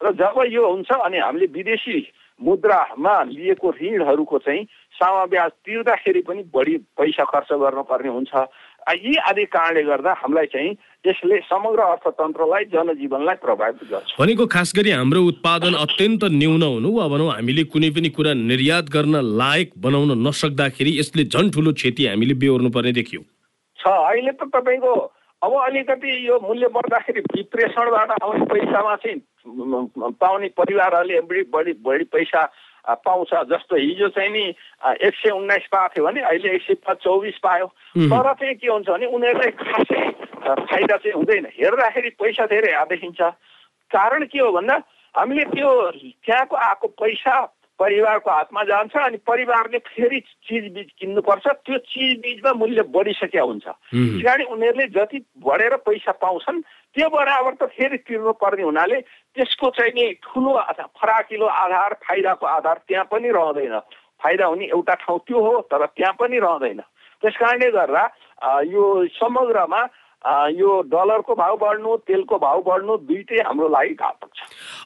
र 0.00 0.12
जब 0.18 0.36
यो 0.48 0.62
हुन्छ 0.66 0.90
अनि 0.90 1.18
हामीले 1.18 1.46
विदेशी 1.52 1.98
मुद्रामा 2.40 3.14
लिएको 3.28 3.70
ऋणहरूको 3.80 4.38
चाहिँ 4.38 4.64
समाब्याज 4.96 5.50
तिर्दाखेरि 5.66 6.20
पनि 6.28 6.42
बढी 6.54 6.76
पैसा 6.98 7.24
खर्च 7.24 7.52
गर्नुपर्ने 7.52 8.08
हुन्छ। 8.08 8.32
यी 8.82 9.14
आदि 9.30 9.44
कारणले 9.46 9.82
गर्दा 9.82 10.12
हामीलाई 10.12 10.46
चाहिँ 10.52 10.70
यसले 11.06 11.38
समग्र 11.46 11.80
अर्थतन्त्रलाई 11.82 12.64
जनजीवनलाई 12.74 13.36
प्रभावित 13.42 13.90
गर्छ। 13.90 14.18
भनेको 14.20 14.46
खास 14.46 14.72
गरी 14.76 14.90
हाम्रो 14.90 15.22
उत्पादन 15.22 15.74
अत्यन्त 15.86 16.24
न्यून 16.34 16.62
हुनु 16.62 16.90
वा 16.92 17.06
भनौँ 17.08 17.30
हामीले 17.32 17.64
कुनै 17.70 17.90
पनि 17.94 18.08
कुरा 18.10 18.32
निर्यात 18.42 18.90
गर्न 18.90 19.14
लायक 19.38 19.72
बनाउन 19.78 20.18
नसक्दाखेरि 20.26 20.98
यसले 20.98 21.24
झन् 21.24 21.50
ठुलो 21.54 21.72
क्षति 21.72 22.06
हामीले 22.06 22.34
बेहोर्नु 22.42 22.70
पर्ने 22.70 22.92
देखियो। 22.92 23.20
छ 23.78 23.84
अहिले 23.86 24.32
त 24.32 24.50
तपाईँको 24.50 24.94
अब 25.42 25.52
अलिकति 25.58 26.10
यो 26.26 26.38
मूल्य 26.42 26.68
बढ्दाखेरि 26.74 27.20
विप्रेषणबाट 27.36 28.10
आउने 28.22 28.44
पैसामा 28.46 28.94
चाहिँ 28.96 29.20
पाउने 29.46 30.48
परिवारहरूले 30.56 31.20
बढी 31.20 31.42
बढी 31.54 31.72
बढी 31.82 32.04
पैसा 32.04 32.42
पाउँछ। 33.04 33.30
जस्तो 33.50 33.76
हिजो 33.76 34.08
चाहिँ 34.08 34.30
नि 34.30 34.44
एक 35.06 35.14
सय 35.14 35.30
उन्नाइस 35.30 35.66
पाएको 35.72 35.94
थियो 35.94 36.04
भने 36.06 36.20
अहिले 36.20 36.54
एक 36.54 36.62
सय 36.62 36.94
चौबिस 36.94 37.38
पायो। 37.38 37.66
तर 37.66 38.32
चाहिँ 38.34 38.54
के 38.54 38.66
हुन्छ 38.66 38.88
भने 38.88 39.06
उनीहरूलाई 39.06 39.50
खासै 39.50 40.02
फाइदा 40.42 40.96
चाहिँ 40.96 41.14
हुँदैन। 41.14 41.46
हेर्दाखेरि 41.54 42.10
पैसा 42.18 42.46
धेरै 42.46 42.72
देखिन्छ 42.90 43.20
कारण 43.90 44.24
के 44.26 44.38
हो 44.38 44.50
भन्दा 44.52 44.76
हामीले 45.14 45.44
त्यो 45.54 45.70
त्यहाँको 46.26 46.56
आएको 46.56 46.88
पैसा 46.98 47.34
परिवारको 47.82 48.30
हातमा 48.30 48.62
जान्छ 48.64 48.94
अनि 48.96 49.18
परिवारले 49.26 49.78
फेरि 49.90 50.20
चिजबिज 50.46 50.88
किन्नुपर्छ। 50.98 51.46
त्यो 51.66 51.78
चिजबिजमा 51.90 52.52
मूल्य 52.54 52.82
बढिसकेका 52.94 53.42
हुन्छ। 53.42 53.66
त्यस 53.66 54.22
कारण 54.22 54.44
उनीहरूले 54.54 54.86
जति 54.94 55.18
बढेर 55.42 55.76
पैसा 55.82 56.12
पाउँछन् 56.22 56.62
त्यो 56.94 57.08
बराबर 57.10 57.52
त 57.58 57.62
फेरि 57.74 57.98
तिर्नु 58.06 58.32
पर्ने 58.38 58.62
हुनाले 58.62 59.00
त्यसको 59.34 59.70
चाहिँ 59.74 59.92
नि 59.98 60.04
ठुलो 60.22 60.52
फराकिलो 60.94 61.46
आधार 61.46 61.92
फाइदाको 62.06 62.46
आधार 62.46 62.76
त्यहाँ 62.86 63.04
पनि 63.10 63.28
रहँदैन। 63.34 63.78
फाइदा 64.22 64.46
हुने 64.46 64.64
एउटा 64.70 64.94
ठाउँ 65.02 65.18
त्यो 65.26 65.38
हो 65.42 65.60
तर 65.66 65.86
त्यहाँ 65.98 66.14
पनि 66.20 66.38
रहँदैन। 66.38 66.80
त्यस 67.22 67.36
कारणले 67.40 67.70
गर्दा 67.70 68.04
यो 68.70 68.84
समग्रमा 69.18 69.80
यो 70.24 70.70
डलरको 70.86 71.34
भाउ 71.34 71.56
बढ्नु 71.58 71.96
तेलको 72.06 72.38
भाउ 72.38 72.62
बढ्नु 72.62 72.96
दुइटै 73.06 73.42
हाम्रो 73.42 73.68
लागि 73.68 73.94
घातक 73.94 74.28
छ। 74.30 74.40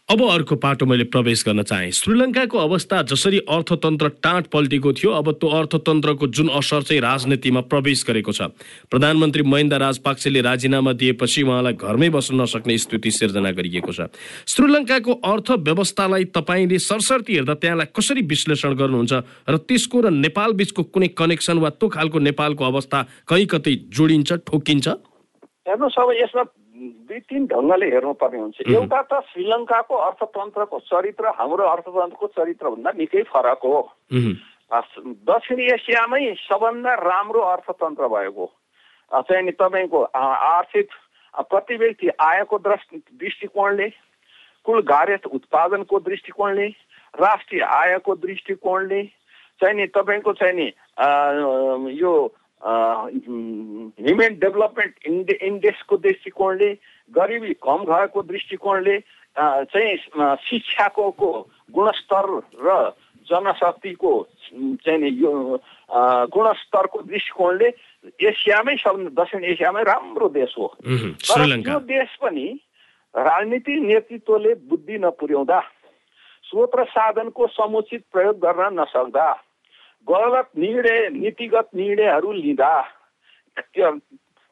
अब 0.09 0.22
अर्को 0.22 0.57
पाटो 0.57 0.87
मैले 0.87 1.05
प्रवेश 1.12 1.44
गर्न 1.46 1.62
चाहेँ। 1.62 1.90
श्रीलङ्काको 1.92 2.59
अवस्था 2.59 3.03
जसरी 3.12 3.38
अर्थतन्त्र 3.44 4.09
टाँट 4.22 4.46
पल्टेको 4.49 4.92
थियो 4.92 5.11
अब 5.12 5.31
त्यो 5.37 5.49
अर्थतन्त्रको 5.51 6.27
जुन 6.27 6.49
असर 6.57 6.83
चाहिँ 6.83 7.01
राजनीतिमा 7.03 7.61
प्रवेश 7.68 8.05
गरेको 8.09 8.33
छ। 8.33 8.49
प्रधानमन्त्री 8.88 9.42
महेन्द्र 9.42 9.77
राजपाक्सेले 9.77 10.40
राजीनामा 10.40 10.92
दिएपछि 10.94 11.42
उहाँलाई 11.42 11.72
घरमै 11.75 12.09
बस्न 12.11 12.40
नसक्ने 12.40 12.79
स्थिति 12.79 13.11
सिर्जना 13.11 13.51
गरिएको 13.53 13.92
छ। 13.92 14.09
श्रीलङ्काको 14.46 15.12
अर्थव्यवस्थालाई 15.12 16.25
तपाईँले 16.33 16.79
सरसर्ती 16.79 17.35
हेर्दा 17.35 17.55
त्यहाँलाई 17.61 17.92
कसरी 17.92 18.22
विश्लेषण 18.25 18.75
गर्नुहुन्छ 18.75 19.12
र 19.53 19.57
त्यसको 19.68 20.01
र 20.01 20.11
नेपाल 20.16 20.53
बिचको 20.57 20.83
कुनै 20.94 21.09
कनेक्सन 21.12 21.59
वा 21.59 21.70
त्यो 21.77 21.88
खालको 21.92 22.18
नेपालको 22.25 22.64
अवस्था 22.64 22.99
कहीँ 23.29 23.46
कतै 23.46 23.75
जोडिन्छ 23.92 24.33
ठोकिन्छ? 24.46 24.88
हेर्नुहोस् 25.66 25.98
अब 25.98 26.11
यसमा 26.14 26.42
दुई 27.09 27.20
तिन 27.26 27.46
ढङ्गले 27.50 27.87
हेर्नुपर्ने 27.90 28.38
हुन्छ। 28.38 28.59
एउटा 28.70 29.00
त 29.11 29.12
श्रीलङ्काको 29.31 29.94
अर्थतन्त्रको 30.09 30.79
चरित्र 30.87 31.24
हाम्रो 31.38 31.64
अर्थतन्त्रको 31.66 32.26
चरित्रभन्दा 32.37 32.90
निकै 32.98 33.22
फरक 33.26 33.61
हो। 33.64 33.81
दक्षिण 35.26 35.59
एसियामै 35.74 36.22
सबभन्दा 36.46 36.94
राम्रो 37.02 37.40
अर्थतन्त्र 37.55 38.09
भएको। 38.09 38.46
चाहिँ 39.11 39.42
नि 39.42 39.52
तपाईँको 39.52 40.02
आर्थिक 40.14 40.88
प्रति 41.35 41.76
व्यक्ति 41.76 42.09
आयको 42.20 42.59
दृष्टिकोणले 42.59 43.88
कुल 44.66 44.81
गार्हस्थ 44.83 45.26
उत्पादनको 45.26 45.98
दृष्टिकोणले 46.00 46.66
राष्ट्रिय 47.14 47.62
आयको 47.62 48.14
दृष्टिकोणले 48.14 49.02
चाहिँ 49.61 49.74
नि 49.74 49.87
तपाईँको 49.94 50.33
चाहिँ 50.33 50.55
नि 50.55 50.68
यो 51.94 52.12
ह्युमेन 52.66 54.38
डेभलपमेन्ट 54.42 54.94
इन्डे 55.07 55.38
इन्डेक्सको 55.46 55.96
दृष्टिकोणले 55.96 56.70
गरिबी 57.14 57.52
कम 57.62 57.85
भएको 57.87 58.22
दृष्टिकोणले 58.22 58.98
चाहिँ 59.38 59.96
शिक्षाको 60.48 61.07
गुणस्तर 61.74 62.26
र 62.66 62.90
जनशक्तिको 63.26 64.12
चाहिँ 64.83 65.11
यो 65.22 65.33
गुणस्तरको 66.35 66.98
दृष्टिकोणले 67.02 67.68
एसियामै 68.22 68.74
सब 68.83 68.94
दक्षिण 69.18 69.44
एसियामै 69.44 69.83
राम्रो 69.83 70.29
देश 70.29 70.55
हो। 70.59 70.66
तर 70.83 71.44
त्यो 71.62 71.79
देश 71.87 72.16
पनि 72.22 72.46
राजनीतिक 73.14 73.79
नेतृत्वले 73.83 74.55
बुद्धि 74.70 74.98
नपुर्याउँदा 74.98 75.61
स्रोत 76.44 76.72
र 76.79 76.85
साधनको 76.90 77.46
समुचित 77.46 78.02
प्रयोग 78.12 78.37
गर्न 78.38 78.79
नसक्दा 78.81 79.26
गलत 80.11 80.51
निर्णय 80.57 81.09
नीतिगत 81.09 81.69
निर्णयहरू 81.75 82.33
लिँदा 82.33 82.73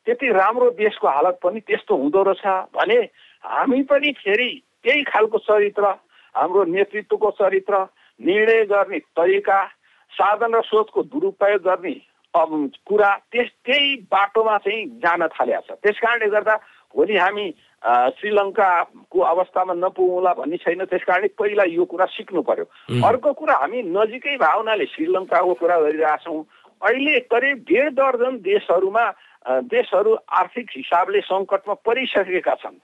त्यति 0.07 0.29
राम्रो 0.29 0.71
देशको 0.71 1.09
हालत 1.09 1.39
पनि 1.43 1.61
त्यस्तो 1.61 1.97
हुँदो 1.97 2.23
रहेछ 2.23 2.47
भने 2.75 2.99
हामी 3.45 3.83
पनि 3.83 4.13
फेरि 4.13 4.49
त्यही 4.85 5.03
खालको 5.03 5.39
चरित्र 5.39 5.85
हाम्रो 6.35 6.65
नेतृत्वको 6.65 7.31
चरित्र 7.31 7.87
निर्णय 8.21 8.65
गर्ने 8.65 8.99
तरिका 8.99 9.65
साधन 10.13 10.55
र 10.55 10.61
स्रोतको 10.61 11.03
दुरुपयोग 11.03 11.63
गर्ने 11.63 11.95
कुरा 12.87 13.11
त्यस 13.33 13.49
त्यही 13.65 13.97
बाटोमा 14.11 14.57
चाहिँ 14.59 14.87
जान 15.03 15.27
थालेको 15.27 15.75
छ। 15.75 15.79
त्यस 15.83 15.99
कारणले 15.99 16.29
गर्दा 16.31 16.55
भोलि 16.95 17.17
हामी 17.17 17.47
श्रीलङ्काको 18.19 19.21
अवस्थामा 19.21 19.75
नपुगौँला 19.75 20.33
भन्ने 20.41 20.57
छैन 20.65 20.85
त्यस 20.89 21.05
कारणले 21.05 21.29
पहिला 21.39 21.65
यो 21.69 21.85
कुरा 21.85 22.07
सिक्नु 22.17 22.43
पर्यो। 22.49 22.65
अर्को 23.05 23.33
कुरा 23.35 23.55
हामी 23.61 23.83
नजिकै 23.93 24.37
भावनाले 24.41 24.87
श्रीलङ्काको 24.95 25.55
कुरा 25.61 25.77
गरिरहेछौँ। 25.81 26.43
अहिले 26.83 27.19
करिब 27.33 27.57
डेढ 27.69 27.89
दर्जन 27.99 28.35
देशहरूमा 28.41 29.05
देशहरू 29.69 30.13
आर्थिक 30.41 30.67
हिसाबले 30.77 31.21
सङ्कटमा 31.29 31.75
परिसकेका 31.85 32.55
छन्। 32.63 32.79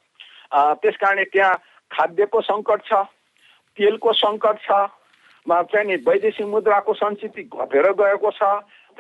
त्यस 0.53 0.97
कारणले 1.01 1.25
त्यहाँ 1.33 1.55
खाद्यको 1.91 2.41
सङ्कट 2.51 2.81
छ 2.89 2.93
तेलको 3.79 4.13
सङ्कट 4.13 4.57
छ 4.67 4.71
चाहिँ 5.47 5.97
वैदेशिक 6.07 6.47
मुद्राको 6.47 6.93
सञ्चित 6.95 7.37
घटेर 7.49 7.87
गएको 7.97 8.31
छ 8.31 8.43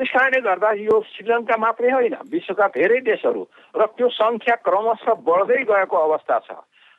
त्यस 0.01 0.11
कारणले 0.13 0.41
गर्दा 0.41 0.71
यो 0.81 1.01
श्रीलङ्का 1.13 1.57
मात्रै 1.61 1.91
होइन 1.93 2.15
विश्वका 2.33 2.67
धेरै 2.73 3.01
देशहरू 3.05 3.43
र 3.77 3.87
त्यो 3.97 4.09
सङ्ख्या 4.17 4.55
क्रमशः 4.65 5.21
बढ्दै 5.29 5.61
गएको 5.69 5.97
अवस्था 5.99 6.39
छ। 6.49 6.57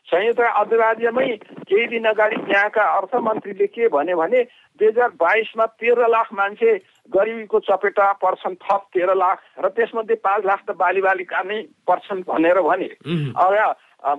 संयुक्त 0.08 0.42
अधिराज्यमै 0.42 1.28
केही 1.66 1.86
दिन 1.88 2.06
अगाडि 2.08 2.38
त्यहाँका 2.46 2.84
अर्थमन्त्रीले 2.98 3.68
के 3.74 3.88
भने 3.90 4.14
भने 4.16 4.42
दुई 4.80 4.88
हजार 4.88 5.10
बाइसमा 5.18 5.66
तेह्र 5.82 6.08
लाख 6.14 6.28
मान्छे 6.34 6.72
गरिबीको 7.10 7.60
चपेटा 7.66 8.12
पर्छन् 8.22 8.62
थप 8.62 8.82
तेह्र 8.94 9.18
लाख 9.18 9.38
र 9.66 9.70
त्यसमध्ये 9.74 10.16
पाँच 10.22 10.46
लाख 10.46 10.62
त 10.68 10.78
बाली 10.78 11.02
बालिका 11.02 11.42
नै 11.42 11.60
पर्छन् 11.90 12.26
भनेर 12.30 12.62
भने। 12.62 12.90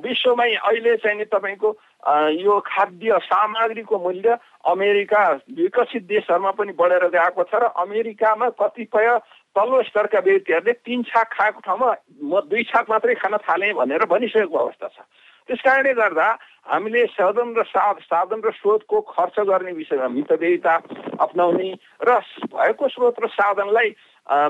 विश्वमै 0.03 0.51
अहिले 0.55 0.97
चाहिँ 0.97 1.19
नि 1.19 1.25
तपाईँको 1.31 1.71
यो 2.03 2.59
खाद्य 2.61 3.19
सामग्रीको 3.23 3.99
मूल्य 3.99 4.37
अमेरिका 4.67 5.23
विकसित 5.55 6.03
देशहरूमा 6.05 6.51
पनि 6.53 6.73
बढेर 6.75 7.07
गएको 7.09 7.43
छ 7.45 7.55
र 7.55 7.71
अमेरिकामा 7.79 8.49
कतिपय 8.59 9.09
तल्लो 9.57 9.83
स्तरका 9.85 10.19
व्यक्तिहरूले 10.21 10.73
तिन 10.83 11.03
छाक 11.05 11.29
खाएको 11.33 11.61
ठाउँमा 11.63 11.91
म 12.25 12.41
दुई 12.45 12.63
छाक 12.65 12.91
मात्रै 12.91 13.15
खान 13.17 13.37
थालेँ 13.39 13.73
भनेर 13.75 14.05
भनिसकेको 14.09 14.59
अवस्था 14.59 14.89
छ। 14.89 14.99
त्यस 15.49 15.61
कारणले 15.61 15.93
गर्दा 15.93 16.27
हामीले 16.67 17.07
साधन 17.09 17.55
र 17.55 17.63
साध 17.65 17.97
साधन 18.03 18.41
र 18.41 18.51
स्रोतको 18.53 19.01
खर्च 19.09 19.39
गर्ने 19.45 19.73
विषयमा 19.73 20.09
मितव्ययिता 20.11 20.75
अप्नाउने 21.21 21.71
र 22.03 22.19
भएको 22.51 22.89
स्रोत 22.89 23.17
र 23.23 23.27
साधनलाई 23.31 23.91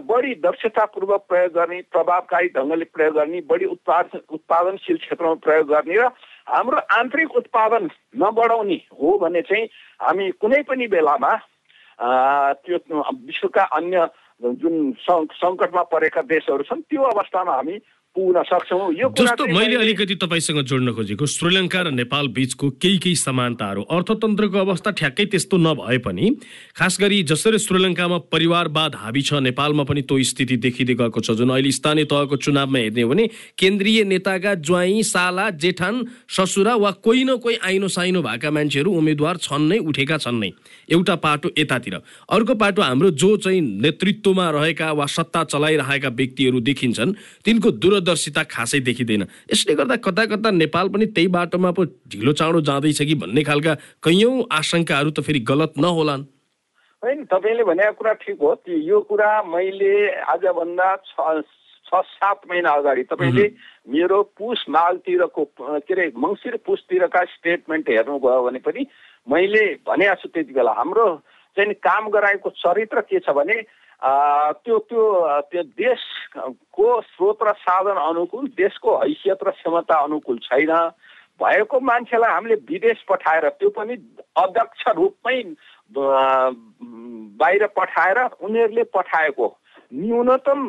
बढी 0.05 0.35
दक्षतापूर्वक 0.41 1.23
प्रयोग 1.29 1.53
गर्ने 1.53 1.81
प्रभावकारी 1.93 2.49
ढङ्गले 2.49 2.85
प्रयोग 2.93 3.15
गर्ने 3.15 3.41
बढी 3.45 3.65
उत्पादन 3.67 4.21
उत्पादनशील 4.29 4.97
क्षेत्रमा 4.99 5.35
प्रयोग 5.41 5.67
गर्ने 5.69 5.97
र 5.97 6.09
हाम्रो 6.47 6.79
आन्तरिक 6.93 7.37
उत्पादन 7.37 7.89
नबढाउने 8.17 8.75
हो 8.93 9.19
भने 9.19 9.43
चाहिँ 9.43 9.65
हामी 10.01 10.31
कुनै 10.37 10.63
पनि 10.63 10.87
बेलामा 10.87 11.33
त्यो 12.59 12.79
विश्वका 13.23 13.65
अन्य 13.73 14.09
जुन 14.59 14.77
सङ्कटमा 15.01 15.83
परेका 15.89 16.23
देशहरू 16.27 16.63
छन् 16.63 16.83
त्यो 16.83 17.03
अवस्थामा 17.09 17.55
हामी 17.55 17.79
पुग्न 18.13 18.43
सक्छौँ। 18.45 18.93
यो 18.93 19.09
जस्तो 19.17 19.45
मैले 19.49 19.77
अलिकति 19.81 20.15
तपाईँसँग 20.21 20.61
जोड्न 20.69 20.93
खोजेको 20.93 21.27
श्रीलङ्का 21.27 21.81
र 21.81 21.91
नेपाल 21.97 22.29
बिचको 22.37 22.69
केही 22.77 22.99
केही 23.01 23.17
समानताहरू 23.17 23.83
अर्थतन्त्रको 23.89 24.59
अवस्था 24.59 24.91
ठ्याक्कै 25.01 25.25
त्यस्तो 25.33 25.57
नभए 25.57 25.99
पनि 26.05 26.25
खास 26.77 27.01
गरी 27.01 27.23
जसरी 27.25 27.59
श्रीलङ्कामा 27.59 28.19
परिवारवाद 28.29 28.93
हाबी 29.01 29.23
छ 29.23 29.41
नेपालमा 29.49 29.85
पनि 29.89 30.03
त्यो 30.05 30.21
स्थिति 30.29 30.57
देखिँदै 30.61 30.95
गएको 31.01 31.21
छ। 31.25 31.41
जुन 31.41 31.57
अहिले 31.57 31.73
स्थानीय 31.73 32.05
तहको 32.05 32.37
चुनावमा 32.37 32.79
हेर्ने 32.79 33.03
हो 33.03 33.09
भने 33.09 33.25
केन्द्रीय 33.57 34.05
नेताका 34.05 34.55
ज्वाइँ 34.61 35.03
साला 35.09 35.49
जेठान 35.57 36.05
ससुरा 36.29 36.75
वा 36.77 36.91
कोही 37.01 37.25
न 37.25 37.37
कोही 37.41 37.57
आइनो 37.65 37.89
साइनो 37.89 38.21
भएका 38.23 38.51
मान्छेहरू 38.53 38.93
उम्मेद्वार 38.93 39.37
छन् 39.41 39.69
नै 39.73 39.79
उठेका 39.89 40.17
छन् 40.21 40.41
नै। 40.41 40.51
एउटा 40.93 41.15
पाटो 41.17 41.49
यतातिर। 41.57 41.97
अर्को 42.29 42.55
पाटो 42.61 42.83
हाम्रो 42.83 43.11
जो 43.17 43.37
चाहिँ 43.41 43.61
नेतृत्वमा 43.81 44.51
रहेका 44.53 44.93
वा 44.93 45.07
सत्ता 45.09 45.45
चलाइरहेका 45.49 46.09
व्यक्तिहरू 46.13 46.61
देखिन्छन् 46.61 47.17
तिनको 47.41 47.71
दूर 47.73 48.01
दूरदर्शिता 48.03 48.43
खासै 48.51 48.81
देखिँदैन। 48.83 49.23
यसले 49.53 49.75
गर्दा 49.75 49.97
कता 50.03 50.25
कता 50.27 50.51
नेपाल 50.53 50.89
पनि 50.91 51.07
त्यही 51.15 51.29
बाटोमा 51.31 51.71
पो 51.71 51.85
ढिलो 52.11 52.33
चाँडो 52.35 52.61
जाँदैछ 52.61 53.03
कि 53.03 53.15
भन्ने 53.23 53.43
खालका 53.47 53.75
कैयौँ 54.03 54.35
आशंकाहरू 54.53 55.11
त 55.11 55.23
फेरि 55.23 55.41
गलत 55.47 55.79
नहोलान्। 55.79 56.23
होइन 57.03 57.25
तपाईँले 57.31 57.65
भनेको 57.65 57.93
कुरा 57.99 58.13
ठिक 58.23 58.39
हो। 58.43 58.55
यो 58.67 59.01
कुरा 59.07 59.31
मैले 59.47 59.93
आजभन्दा 60.35 60.89
छ 61.09 61.43
छ 61.87 62.01
सात 62.09 62.41
महिना 62.49 62.71
अगाडि 62.73 63.03
तपाईँले 63.05 63.47
मेरो 63.91 64.23
पुस 64.39 64.65
मालतिरको 64.71 65.45
के 65.85 65.95
अरे 65.95 66.07
मङ्सिर 66.17 66.57
पुसतिरका 66.67 67.23
स्टेटमेन्ट 67.33 67.89
हेर्नुभयो 67.91 68.43
भने 68.43 68.59
पनि 68.65 68.87
मैले 69.29 69.65
भनेको 69.87 70.15
छु 70.23 70.29
त्यति 70.29 70.53
बेला। 70.57 70.73
हाम्रो 70.73 71.07
चाहिँ 71.57 71.75
काम 71.85 72.09
गराएको 72.09 72.51
चरित्र 72.57 73.01
के 73.13 73.19
छ 73.21 73.37
भने 73.37 73.57
त्यो 74.03 74.79
त्यो 74.91 75.03
त्यो 75.51 75.63
देशको 75.79 76.87
स्रोत 77.01 77.39
र 77.43 77.53
साधन 77.63 77.99
अनुकूल 78.03 78.47
देशको 78.59 78.97
हैसियत 78.99 79.41
र 79.47 79.51
क्षमता 79.51 79.97
अनुकूल 80.05 80.39
छैन। 80.43 80.73
भएको 81.39 81.81
मान्छेलाई 81.81 82.33
हामीले 82.33 82.55
विदेश 82.67 82.99
पठाएर 83.09 83.49
त्यो 83.59 83.71
पनि 83.79 83.95
अध्यक्ष 84.37 84.83
रूपमै 84.97 85.39
बाहिर 87.39 87.67
पठाएर 87.79 88.19
उनीहरूले 88.43 88.85
पठाएको 88.91 89.47
न्यूनतम 89.93 90.61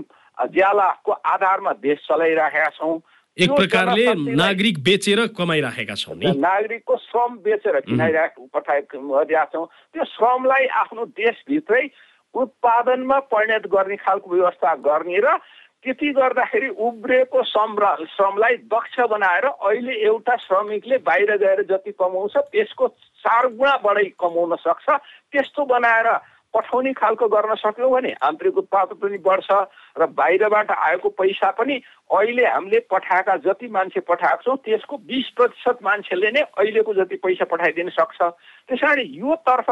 ज्यालाको 0.53 1.11
आधारमा 1.11 1.71
देश 1.81 1.99
चलाइराखेका 2.09 2.69
छौँ। 2.77 2.99
एक 3.37 3.49
प्रकारले 3.49 4.05
नागरिक 4.37 4.77
बेचेर 4.83 5.19
कमाइराखेका 5.37 5.95
छौँ 5.95 6.15
नि। 6.15 6.31
नागरिकको 6.37 6.95
श्रम 7.01 7.37
बेचेर 7.45 7.79
किनाइरहेको 7.89 8.45
पठाइरहेका 8.53 9.45
छौँ। 9.53 9.65
त्यो 9.93 10.03
श्रमलाई 10.05 10.65
आफ्नो 10.81 11.05
देशभित्रै 11.17 11.85
उत्पादनमा 12.33 13.19
परिणत 13.31 13.67
गर्ने 13.67 13.95
खालको 13.95 14.35
व्यवस्था 14.35 14.75
गर्ने 14.85 15.19
र 15.19 15.37
त्यति 15.83 16.09
गर्दाखेरि 16.15 16.67
उब्रिएको 16.79 17.43
श्रम 17.43 17.75
श्रमलाई 18.07 18.55
दक्ष 18.71 18.99
बनाएर 19.11 19.45
अहिले 19.45 19.93
एउटा 20.07 20.35
श्रमिकले 20.41 20.97
बाहिर 21.03 21.31
गएर 21.37 21.61
जति 21.69 21.91
कमाउँछ 21.91 22.37
त्यसको 22.51 22.87
चार 23.23 23.47
गुणा 23.53 23.75
बढी 23.83 24.09
कमाउन 24.15 24.55
सक्छ। 24.63 24.89
त्यस्तो 25.31 25.65
बनाएर 25.65 26.07
पठाउने 26.53 26.93
खालको 26.93 27.27
गर्न 27.27 27.55
सक्यौँ 27.55 27.91
भने 27.91 28.11
आन्तरिक 28.23 28.57
उत्पादन 28.57 28.95
पनि 28.95 29.17
बढ्छ 29.25 29.51
र 29.97 30.05
बाहिरबाट 30.15 30.71
आएको 30.71 31.09
पैसा 31.19 31.49
पनि 31.51 31.75
अहिले 32.13 32.45
हामीले 32.45 32.79
पठाएका 32.87 33.35
जति 33.43 33.67
मान्छे 33.67 33.99
पठाएको 34.07 34.43
छौँ 34.43 34.57
त्यसको 34.63 34.97
बिस 35.03 35.29
प्रतिशत 35.35 35.83
मान्छेले 35.83 36.31
नै 36.31 36.41
अहिलेको 36.53 36.93
जति 36.93 37.15
पैसा 37.25 37.45
पठाइदिन 37.51 37.89
सक्छ। 37.89 38.21
त्यस 38.69 38.83
यो 39.19 39.35
तर्फ 39.43 39.69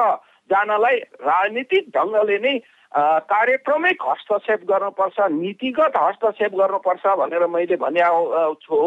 जानलाई 0.52 0.98
राजनीतिक 1.24 1.90
ढङ्गले 1.96 2.38
नै 2.46 2.56
कार्यक्रमिक 2.92 3.98
हस्तक्षेप 4.04 4.64
गर्नुपर्छ 4.70 5.18
नीतिगत 5.32 5.94
हस्तक्षेप 5.98 6.52
गर्नुपर्छ 6.60 7.04
भनेर 7.20 7.46
मैले 7.48 7.76
भने 7.80 8.04
छु। 8.60 8.78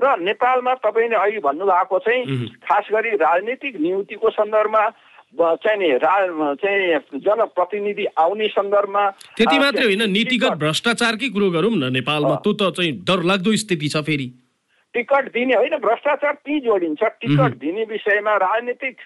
र 0.00 0.04
नेपालमा 0.24 0.74
तपाईँले 0.80 1.16
अहिले 1.16 1.40
भन्नुभएको 1.46 1.98
चाहिँ 2.00 2.48
खास 2.64 2.86
गरी 2.92 3.10
राजनीतिक 3.20 3.80
नियुक्तिको 3.80 4.30
सन्दर्भमा 4.32 4.84
चाहिँ 5.32 5.78
नि 5.78 5.88
चाहिँ 6.00 7.20
जनप्रतिनिधि 7.20 8.04
आउने 8.18 8.48
सन्दर्भमा 8.48 9.04
त्यति 9.36 9.58
मात्रै 9.58 9.84
होइन 9.84 10.04
नीतिगत 10.10 10.56
भ्रष्टाचारकै 10.64 11.28
कुरो 11.36 11.50
गरौँ 11.52 11.76
न 11.76 11.92
नेपालमा 11.92 12.34
त्यो 12.40 12.52
त 12.52 12.72
चाहिँ 12.76 12.92
डरलाग्दो 13.04 13.56
स्थिति 13.62 13.88
छ 13.88 14.04
फेरि। 14.08 14.28
टिकट 14.94 15.24
दिने 15.32 15.54
होइन 15.56 15.76
भ्रष्टाचार 15.80 16.34
ती 16.44 16.60
जोडिन्छ। 16.60 17.02
टिकट 17.20 17.52
दिने 17.60 17.84
विषयमा 17.88 18.32
राजनीतिक 18.44 18.96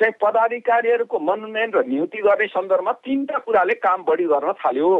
चाहिँ 0.00 0.12
पदाधिकारीहरूको 0.22 1.18
मनोनयन 1.20 1.70
र 1.70 1.84
नियुक्ति 1.86 2.18
गर्ने 2.18 2.46
सन्दर्भमा 2.50 2.92
तिनवटा 3.04 3.38
कुराले 3.46 3.74
काम 3.78 4.02
बढी 4.04 4.24
गर्न 4.26 4.52
थाल्यो। 4.58 4.90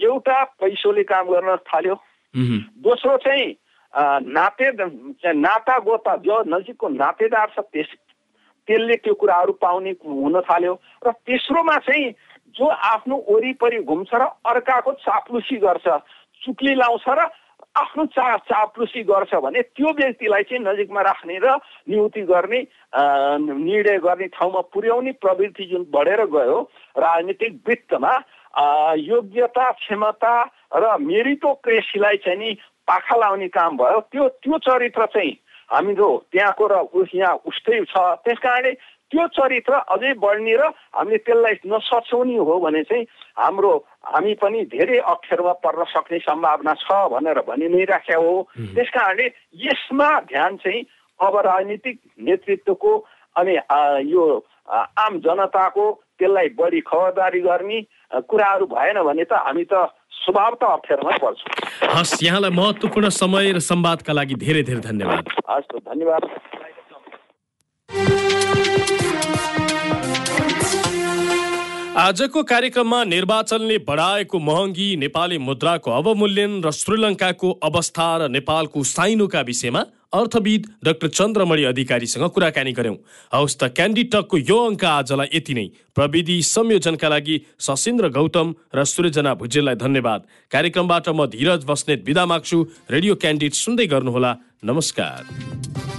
एउटा 0.00 0.42
पैसोले 0.60 1.02
काम 1.02 1.24
गर्न 1.30 1.56
थाल्यो। 1.66 1.94
दोस्रो 2.84 3.16
चाहिँ 3.26 3.46
नाते 4.30 4.70
नाता 5.34 5.78
गोता 5.82 6.16
जो 6.22 6.42
नजिकको 6.46 6.88
नातेदार 6.88 7.48
छ 7.54 7.60
त्यस 7.72 7.90
त्यसले 8.68 8.96
त्यो 9.02 9.14
कुराहरू 9.14 9.52
पाउने 9.62 9.90
हुन 10.04 10.40
थाल्यो। 10.42 10.74
र 11.06 11.10
तेस्रोमा 11.26 11.76
चाहिँ 11.86 12.10
जो 12.54 12.66
आफ्नो 12.66 13.16
वरिपरि 13.30 13.78
घुम्छ 13.82 14.10
र 14.14 14.22
अर्काको 14.46 14.92
चाप्लुसी 15.02 15.56
गर्छ 15.58 15.86
चुक्ली 16.42 16.74
लाउँछ 16.74 17.08
र 17.08 17.26
आफ्नो 17.76 18.04
चा 18.06 18.36
चाप्लुसी 18.48 19.02
गर्छ 19.02 19.34
भने 19.44 19.62
त्यो 19.76 19.92
व्यक्तिलाई 19.92 20.42
चाहिँ 20.42 20.62
नजिकमा 20.64 21.00
राख्ने 21.02 21.38
र 21.44 21.54
नियुक्ति 21.88 22.22
गर्ने 22.30 22.60
निर्णय 22.96 23.98
गर्ने 23.98 24.26
ठाउँमा 24.32 24.60
पुर्याउने 24.72 25.12
प्रवृत्ति 25.20 25.64
जुन 25.64 25.86
बढेर 25.90 26.24
गयो 26.32 26.58
राजनीतिक 26.98 27.60
वृत्तमा 27.66 28.12
योग्यता 28.96 29.70
क्षमता 29.70 30.34
र 30.74 30.96
मेरिटोक्रेसीलाई 31.00 32.16
चाहिँ 32.24 32.38
नि 32.38 32.56
पाखा 32.88 33.16
लाउने 33.16 33.48
काम 33.48 33.76
भयो। 33.76 34.00
त्यो 34.12 34.28
त्यो 34.40 34.58
चरित्र 34.58 35.06
चाहिँ 35.06 35.36
हाम्रो 35.70 36.08
त्यहाँको 36.32 36.66
र 36.66 36.74
यहाँ 37.14 37.34
उस्तै 37.46 37.84
छ। 37.84 37.98
त्यस 38.24 38.38
कारणले 38.38 38.72
त्यो 39.10 39.26
चरित्र 39.38 39.74
अझै 39.94 40.12
बढ्ने 40.18 40.54
र 40.58 40.62
हामीले 40.94 41.18
त्यसलाई 41.26 41.54
नसच्याउने 41.70 42.36
हो 42.36 42.54
भने 42.64 42.82
चाहिँ 42.90 43.04
हाम्रो 43.38 43.72
हामी 44.02 44.34
पनि 44.42 44.60
धेरै 44.74 44.98
अप्ठ्यारोमा 45.12 45.52
पर्न 45.62 45.84
सक्ने 45.94 46.18
सम्भावना 46.26 46.74
छ 46.82 46.88
भनेर 47.14 47.40
भनि 47.46 47.68
नै 47.70 47.84
राखेका 47.86 48.18
हो। 48.18 48.34
त्यस 48.74 48.90
कारणले 48.90 49.26
यसमा 49.66 50.10
ध्यान 50.32 50.56
चाहिँ 50.62 50.82
अब 51.20 51.34
राजनीतिक 51.46 51.96
नेतृत्वको 52.18 52.92
अनि 53.36 53.54
यो 54.10 54.24
आम 54.66 55.12
जनताको 55.22 55.84
त्यसलाई 56.18 56.48
बढी 56.58 56.80
खबरदारी 56.90 57.40
गर्ने 57.40 57.78
कुराहरू 58.26 58.66
भएन 58.66 58.98
भने 59.06 59.24
त 59.30 59.32
हामी 59.46 59.64
त 59.70 59.86
स्वभाव 60.18 60.54
त 60.58 60.62
अप्ठ्यारोमै 60.76 61.16
पर्छु। 61.22 61.46
हस् 61.94 62.22
यहाँलाई 62.24 62.50
महत्त्वपूर्ण 62.50 63.08
समय 63.14 63.52
र 63.54 63.58
संवादका 63.62 64.12
लागि 64.12 64.34
धेरै 64.42 64.62
धेरै 64.66 64.82
धन्यवाद। 64.90 65.24
हस् 65.46 65.70
धन्यवाद। 65.78 66.22
आजको 71.96 72.42
कार्यक्रममा 72.42 73.04
निर्वाचनले 73.04 73.76
बढाएको 73.88 74.38
महँगी 74.38 74.88
नेपाली 74.96 75.38
मुद्राको 75.40 75.90
अवमूल्यन 75.90 76.60
र 76.64 76.70
श्रीलङ्काको 76.70 77.50
अवस्था 77.64 78.08
र 78.16 78.28
नेपालको 78.28 78.82
साइनोका 78.84 79.40
विषयमा 79.40 79.80
अर्थविद 80.12 80.66
डाक्टर 80.84 81.08
चन्द्रमणि 81.08 81.64
अधिकारीसँग 81.64 82.28
कुराकानी 82.36 82.72
गर्यौं 82.76 82.96
हवस् 83.32 83.56
त 83.56 83.72
क्यान्डी 83.72 84.04
टकको 84.12 84.36
यो 84.44 84.58
अङ्क 84.66 84.84
आजलाई 84.84 85.28
यति 85.32 85.54
नै। 85.56 85.66
प्रविधि 85.96 86.36
संयोजनका 86.44 87.08
लागि 87.08 87.40
सशिन्द्र 87.64 88.12
गौतम 88.12 88.54
र 88.76 88.84
सृजना 88.84 89.34
भुजेललाई 89.40 89.80
धन्यवाद। 89.80 90.20
कार्यक्रमबाट 90.52 91.08
म 91.08 91.26
धीरज 91.32 91.64
बस्नेत 91.64 92.04
विदा 92.04 92.24
माग्छु। 92.28 92.58
रेडियो 92.92 93.14
क्यान्डिड 93.16 93.52
सुन्दै 93.56 93.86
गर्नुहोला। 93.88 94.36
नमस्कार। 94.64 95.95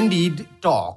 Candid 0.00 0.46
Talk. 0.62 0.96